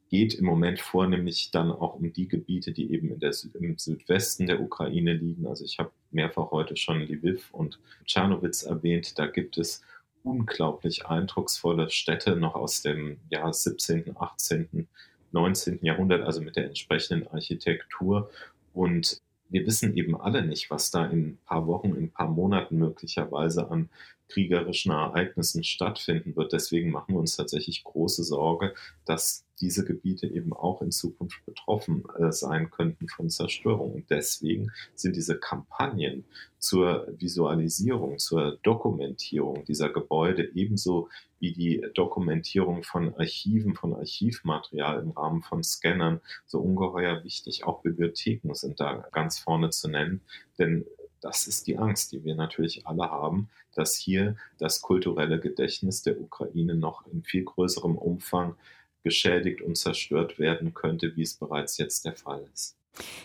geht 0.09 0.35
im 0.35 0.45
Moment 0.45 0.79
vornehmlich 0.79 1.51
dann 1.51 1.73
auch 1.73 1.97
um 1.97 2.13
die 2.13 2.29
Gebiete, 2.29 2.71
die 2.71 2.93
eben 2.93 3.19
der, 3.19 3.35
im 3.55 3.77
Südwesten 3.77 4.47
der 4.47 4.61
Ukraine 4.61 5.15
liegen. 5.15 5.49
Also 5.49 5.65
ich 5.65 5.81
habe 5.81 5.91
mehrfach 6.13 6.53
heute 6.53 6.77
schon 6.77 7.01
Lviv 7.01 7.53
und 7.53 7.81
Tschernowitz 8.05 8.63
erwähnt. 8.63 9.19
Da 9.19 9.27
gibt 9.27 9.59
es 9.59 9.83
unglaublich 10.23 11.07
eindrucksvolle 11.07 11.91
Städte 11.91 12.37
noch 12.37 12.55
aus 12.55 12.83
dem 12.83 13.19
Jahr 13.31 13.53
17., 13.53 14.17
18., 14.17 14.87
19. 15.33 15.81
Jahrhundert, 15.83 16.23
also 16.23 16.41
mit 16.41 16.55
der 16.55 16.67
entsprechenden 16.67 17.27
Architektur. 17.27 18.31
Und 18.75 19.21
wir 19.53 19.67
wissen 19.67 19.97
eben 19.97 20.19
alle 20.21 20.45
nicht, 20.45 20.71
was 20.71 20.91
da 20.91 21.05
in 21.07 21.21
ein 21.21 21.39
paar 21.47 21.67
Wochen, 21.67 21.91
in 21.91 22.05
ein 22.05 22.11
paar 22.11 22.29
Monaten 22.29 22.77
möglicherweise 22.79 23.71
an 23.71 23.89
kriegerischen 24.29 24.93
Ereignissen 24.93 25.63
stattfinden 25.63 26.35
wird. 26.37 26.53
Deswegen 26.53 26.91
machen 26.91 27.15
wir 27.15 27.21
uns 27.21 27.37
tatsächlich 27.37 27.85
große 27.85 28.25
Sorge, 28.25 28.75
dass 29.05 29.45
diese 29.63 29.85
Gebiete 29.85 30.27
eben 30.27 30.53
auch 30.53 30.83
in 30.83 30.91
Zukunft 30.91 31.43
betroffen 31.47 32.05
äh, 32.19 32.33
sein 32.33 32.71
könnten 32.71 33.09
von 33.09 33.31
Zerstörung. 33.31 33.93
Und 33.93 34.11
deswegen 34.11 34.73
sind 34.95 35.17
diese 35.17 35.39
Kampagnen 35.39 36.25
zur 36.59 37.07
Visualisierung, 37.17 38.19
zur 38.19 38.59
Dokumentierung 38.63 39.65
dieser 39.65 39.89
Gebäude 39.89 40.51
ebenso 40.55 41.09
wie 41.39 41.53
die 41.53 41.87
Dokumentierung 41.95 42.83
von 42.83 43.15
Archiven, 43.15 43.75
von 43.75 43.95
Archivmaterial 43.95 45.01
im 45.01 45.13
Rahmen 45.13 45.43
von 45.43 45.63
Scannern 45.63 46.21
so 46.47 46.61
ungeheuer 46.61 47.25
wichtig. 47.25 47.65
Auch 47.65 47.83
Bibliotheken 47.83 48.55
sind 48.55 48.81
da 48.81 49.07
ganz 49.13 49.39
vorne 49.39 49.71
zu 49.71 49.89
nennen, 49.89 50.21
denn 50.59 50.85
das 51.21 51.47
ist 51.47 51.69
die 51.69 51.79
Angst, 51.79 52.11
die 52.11 52.25
wir 52.25 52.35
natürlich 52.35 52.87
alle 52.87 53.09
haben, 53.11 53.49
dass 53.75 53.95
hier 53.95 54.37
das 54.59 54.83
kulturelle 54.83 55.39
Gedächtnis 55.39 56.03
der 56.03 56.21
Ukraine 56.21 56.75
noch 56.75 57.07
in 57.07 57.23
viel 57.23 57.45
größerem 57.45 57.97
Umfang 57.97 58.57
geschädigt 59.03 59.63
und 59.63 59.77
zerstört 59.77 60.39
werden 60.39 60.75
könnte, 60.75 61.17
wie 61.17 61.23
es 61.23 61.35
bereits 61.35 61.79
jetzt 61.79 62.05
der 62.05 62.15
Fall 62.15 62.47
ist. 62.53 62.77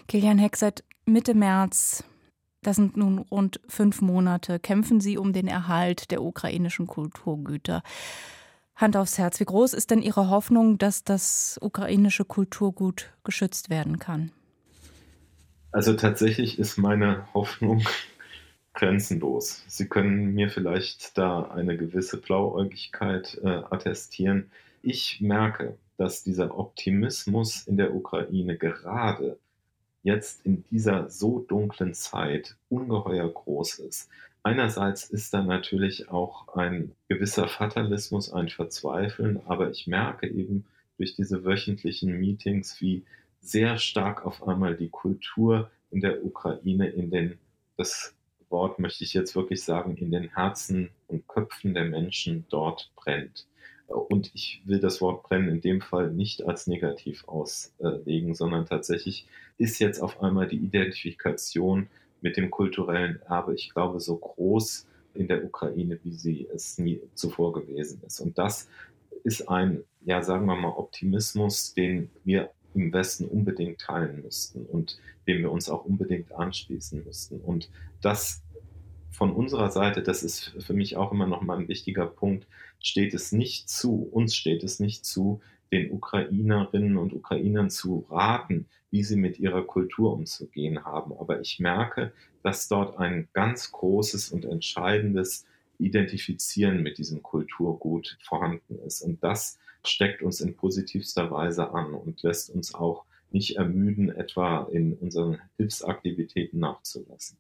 Kilian 0.08 0.38
Heck, 0.38 0.56
seit 0.56 0.84
Mitte 1.06 1.34
März, 1.34 2.04
das 2.62 2.76
sind 2.76 2.98
nun 2.98 3.20
rund 3.20 3.60
fünf 3.68 4.02
Monate, 4.02 4.60
kämpfen 4.60 5.00
Sie 5.00 5.18
um 5.18 5.34
den 5.34 5.48
Erhalt 5.48 6.12
der 6.12 6.22
ukrainischen 6.22 6.88
Kulturgüter. 6.88 7.84
Hand 8.76 8.96
aufs 8.96 9.18
Herz, 9.18 9.40
wie 9.40 9.46
groß 9.46 9.74
ist 9.74 9.90
denn 9.90 10.02
Ihre 10.02 10.30
Hoffnung, 10.30 10.78
dass 10.78 11.04
das 11.04 11.58
ukrainische 11.62 12.26
Kulturgut 12.26 13.12
geschützt 13.24 13.70
werden 13.70 14.00
kann? 14.00 14.32
Also 15.72 15.94
tatsächlich 15.94 16.60
ist 16.60 16.78
meine 16.78 17.28
Hoffnung 17.34 17.84
grenzenlos. 18.74 19.64
Sie 19.68 19.88
können 19.88 20.34
mir 20.34 20.50
vielleicht 20.50 21.18
da 21.18 21.44
eine 21.44 21.78
gewisse 21.78 22.18
Blauäugigkeit 22.18 23.40
äh, 23.44 23.48
attestieren. 23.48 24.52
Ich 24.90 25.20
merke, 25.20 25.78
dass 25.98 26.24
dieser 26.24 26.58
Optimismus 26.58 27.68
in 27.68 27.76
der 27.76 27.94
Ukraine 27.94 28.58
gerade 28.58 29.38
jetzt 30.02 30.46
in 30.46 30.64
dieser 30.64 31.10
so 31.10 31.40
dunklen 31.40 31.94
Zeit 31.94 32.56
ungeheuer 32.70 33.30
groß 33.30 33.80
ist. 33.80 34.10
Einerseits 34.44 35.10
ist 35.10 35.34
da 35.34 35.44
natürlich 35.44 36.08
auch 36.08 36.56
ein 36.56 36.96
gewisser 37.10 37.50
Fatalismus, 37.50 38.32
ein 38.32 38.48
Verzweifeln, 38.48 39.42
aber 39.46 39.72
ich 39.72 39.88
merke 39.88 40.26
eben 40.26 40.66
durch 40.96 41.18
diese 41.18 41.44
wöchentlichen 41.44 42.18
Meetings, 42.18 42.80
wie 42.80 43.04
sehr 43.42 43.80
stark 43.80 44.26
auf 44.26 44.48
einmal 44.48 44.78
die 44.78 44.88
Kultur 44.88 45.70
in 45.92 46.00
der 46.00 46.24
Ukraine 46.24 46.88
in 46.88 47.12
den, 47.12 47.38
das 47.76 48.16
Wort 48.48 48.80
möchte 48.80 49.04
ich 49.04 49.14
jetzt 49.14 49.36
wirklich 49.36 49.66
sagen, 49.66 49.98
in 49.98 50.12
den 50.12 50.34
Herzen 50.34 50.92
und 51.08 51.28
Köpfen 51.28 51.74
der 51.74 51.84
Menschen 51.84 52.46
dort 52.48 52.90
brennt. 52.96 53.48
Und 53.88 54.32
ich 54.34 54.62
will 54.66 54.80
das 54.80 55.02
Wort 55.02 55.24
brennen 55.24 55.50
in 55.50 55.62
dem 55.62 55.82
Fall 55.82 56.12
nicht 56.12 56.46
als 56.46 56.68
negativ 56.68 57.28
auslegen, 57.28 58.36
sondern 58.36 58.66
tatsächlich 58.66 59.28
ist 59.58 59.80
jetzt 59.80 60.02
auf 60.02 60.22
einmal 60.22 60.48
die 60.48 60.58
Identifikation 60.58 61.88
mit 62.22 62.36
dem 62.38 62.52
kulturellen 62.52 63.22
Erbe, 63.28 63.54
ich 63.54 63.74
glaube, 63.74 64.00
so 64.00 64.18
groß 64.18 64.88
in 65.14 65.28
der 65.28 65.44
Ukraine, 65.44 66.00
wie 66.04 66.14
sie 66.14 66.48
es 66.54 66.78
nie 66.78 67.02
zuvor 67.14 67.54
gewesen 67.54 68.02
ist. 68.06 68.20
Und 68.20 68.38
das 68.38 68.68
ist 69.24 69.50
ein, 69.50 69.84
ja, 70.06 70.22
sagen 70.22 70.46
wir 70.46 70.56
mal, 70.56 70.70
Optimismus, 70.78 71.74
den 71.74 72.10
wir 72.24 72.52
im 72.74 72.94
Westen 72.94 73.26
unbedingt 73.26 73.80
teilen 73.80 74.22
müssten 74.22 74.66
und 74.66 75.00
dem 75.28 75.40
wir 75.40 75.52
uns 75.52 75.70
auch 75.70 75.86
unbedingt 75.86 76.32
anschließen 76.32 77.04
müssten. 77.04 77.40
Und 77.42 77.70
das 78.02 78.42
von 79.18 79.34
unserer 79.34 79.72
Seite, 79.72 80.04
das 80.04 80.22
ist 80.22 80.54
für 80.60 80.74
mich 80.74 80.96
auch 80.96 81.12
immer 81.12 81.26
noch 81.26 81.42
mal 81.42 81.58
ein 81.58 81.68
wichtiger 81.68 82.06
Punkt, 82.06 82.46
steht 82.80 83.16
es 83.16 83.32
nicht 83.32 83.68
zu, 83.68 84.08
uns 84.12 84.36
steht 84.36 84.64
es 84.64 84.80
nicht 84.80 85.06
zu, 85.06 85.42
den 85.72 85.92
Ukrainerinnen 85.92 86.98
und 86.98 87.14
Ukrainern 87.14 87.72
zu 87.72 88.06
raten, 88.12 88.68
wie 88.92 89.04
sie 89.04 89.16
mit 89.16 89.40
ihrer 89.40 89.64
Kultur 89.64 90.14
umzugehen 90.14 90.86
haben. 90.86 91.14
Aber 91.18 91.42
ich 91.42 91.60
merke, 91.60 92.14
dass 92.44 92.68
dort 92.68 93.00
ein 93.00 93.28
ganz 93.34 93.72
großes 93.72 94.30
und 94.30 94.46
entscheidendes 94.46 95.48
Identifizieren 95.80 96.84
mit 96.84 97.00
diesem 97.00 97.24
Kulturgut 97.24 98.20
vorhanden 98.22 98.78
ist. 98.86 99.02
Und 99.02 99.24
das 99.24 99.58
steckt 99.84 100.22
uns 100.22 100.42
in 100.42 100.56
positivster 100.56 101.32
Weise 101.32 101.72
an 101.72 101.96
und 101.96 102.22
lässt 102.22 102.52
uns 102.52 102.76
auch 102.76 103.04
nicht 103.32 103.58
ermüden, 103.58 104.10
etwa 104.10 104.68
in 104.72 104.94
unseren 104.94 105.40
Hilfsaktivitäten 105.58 106.60
nachzulassen. 106.60 107.40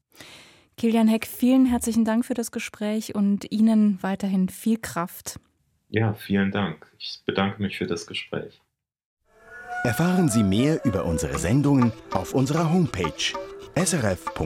Kilian 0.79 1.07
Heck, 1.07 1.25
vielen 1.25 1.65
herzlichen 1.65 2.05
Dank 2.05 2.23
für 2.23 2.35
das 2.35 2.51
Gespräch 2.51 3.15
und 3.15 3.51
Ihnen 3.51 3.97
weiterhin 4.03 4.47
viel 4.47 4.77
Kraft. 4.77 5.39
Ja, 5.89 6.13
vielen 6.13 6.51
Dank. 6.51 6.85
Ich 6.99 7.23
bedanke 7.25 7.59
mich 7.63 7.79
für 7.79 7.87
das 7.87 8.05
Gespräch. 8.05 8.61
Erfahren 9.83 10.29
Sie 10.29 10.43
mehr 10.43 10.85
über 10.85 11.05
unsere 11.05 11.39
Sendungen 11.39 11.91
auf 12.11 12.35
unserer 12.35 12.71
Homepage 12.71 13.33
srf.ch-kultur. 13.75 14.37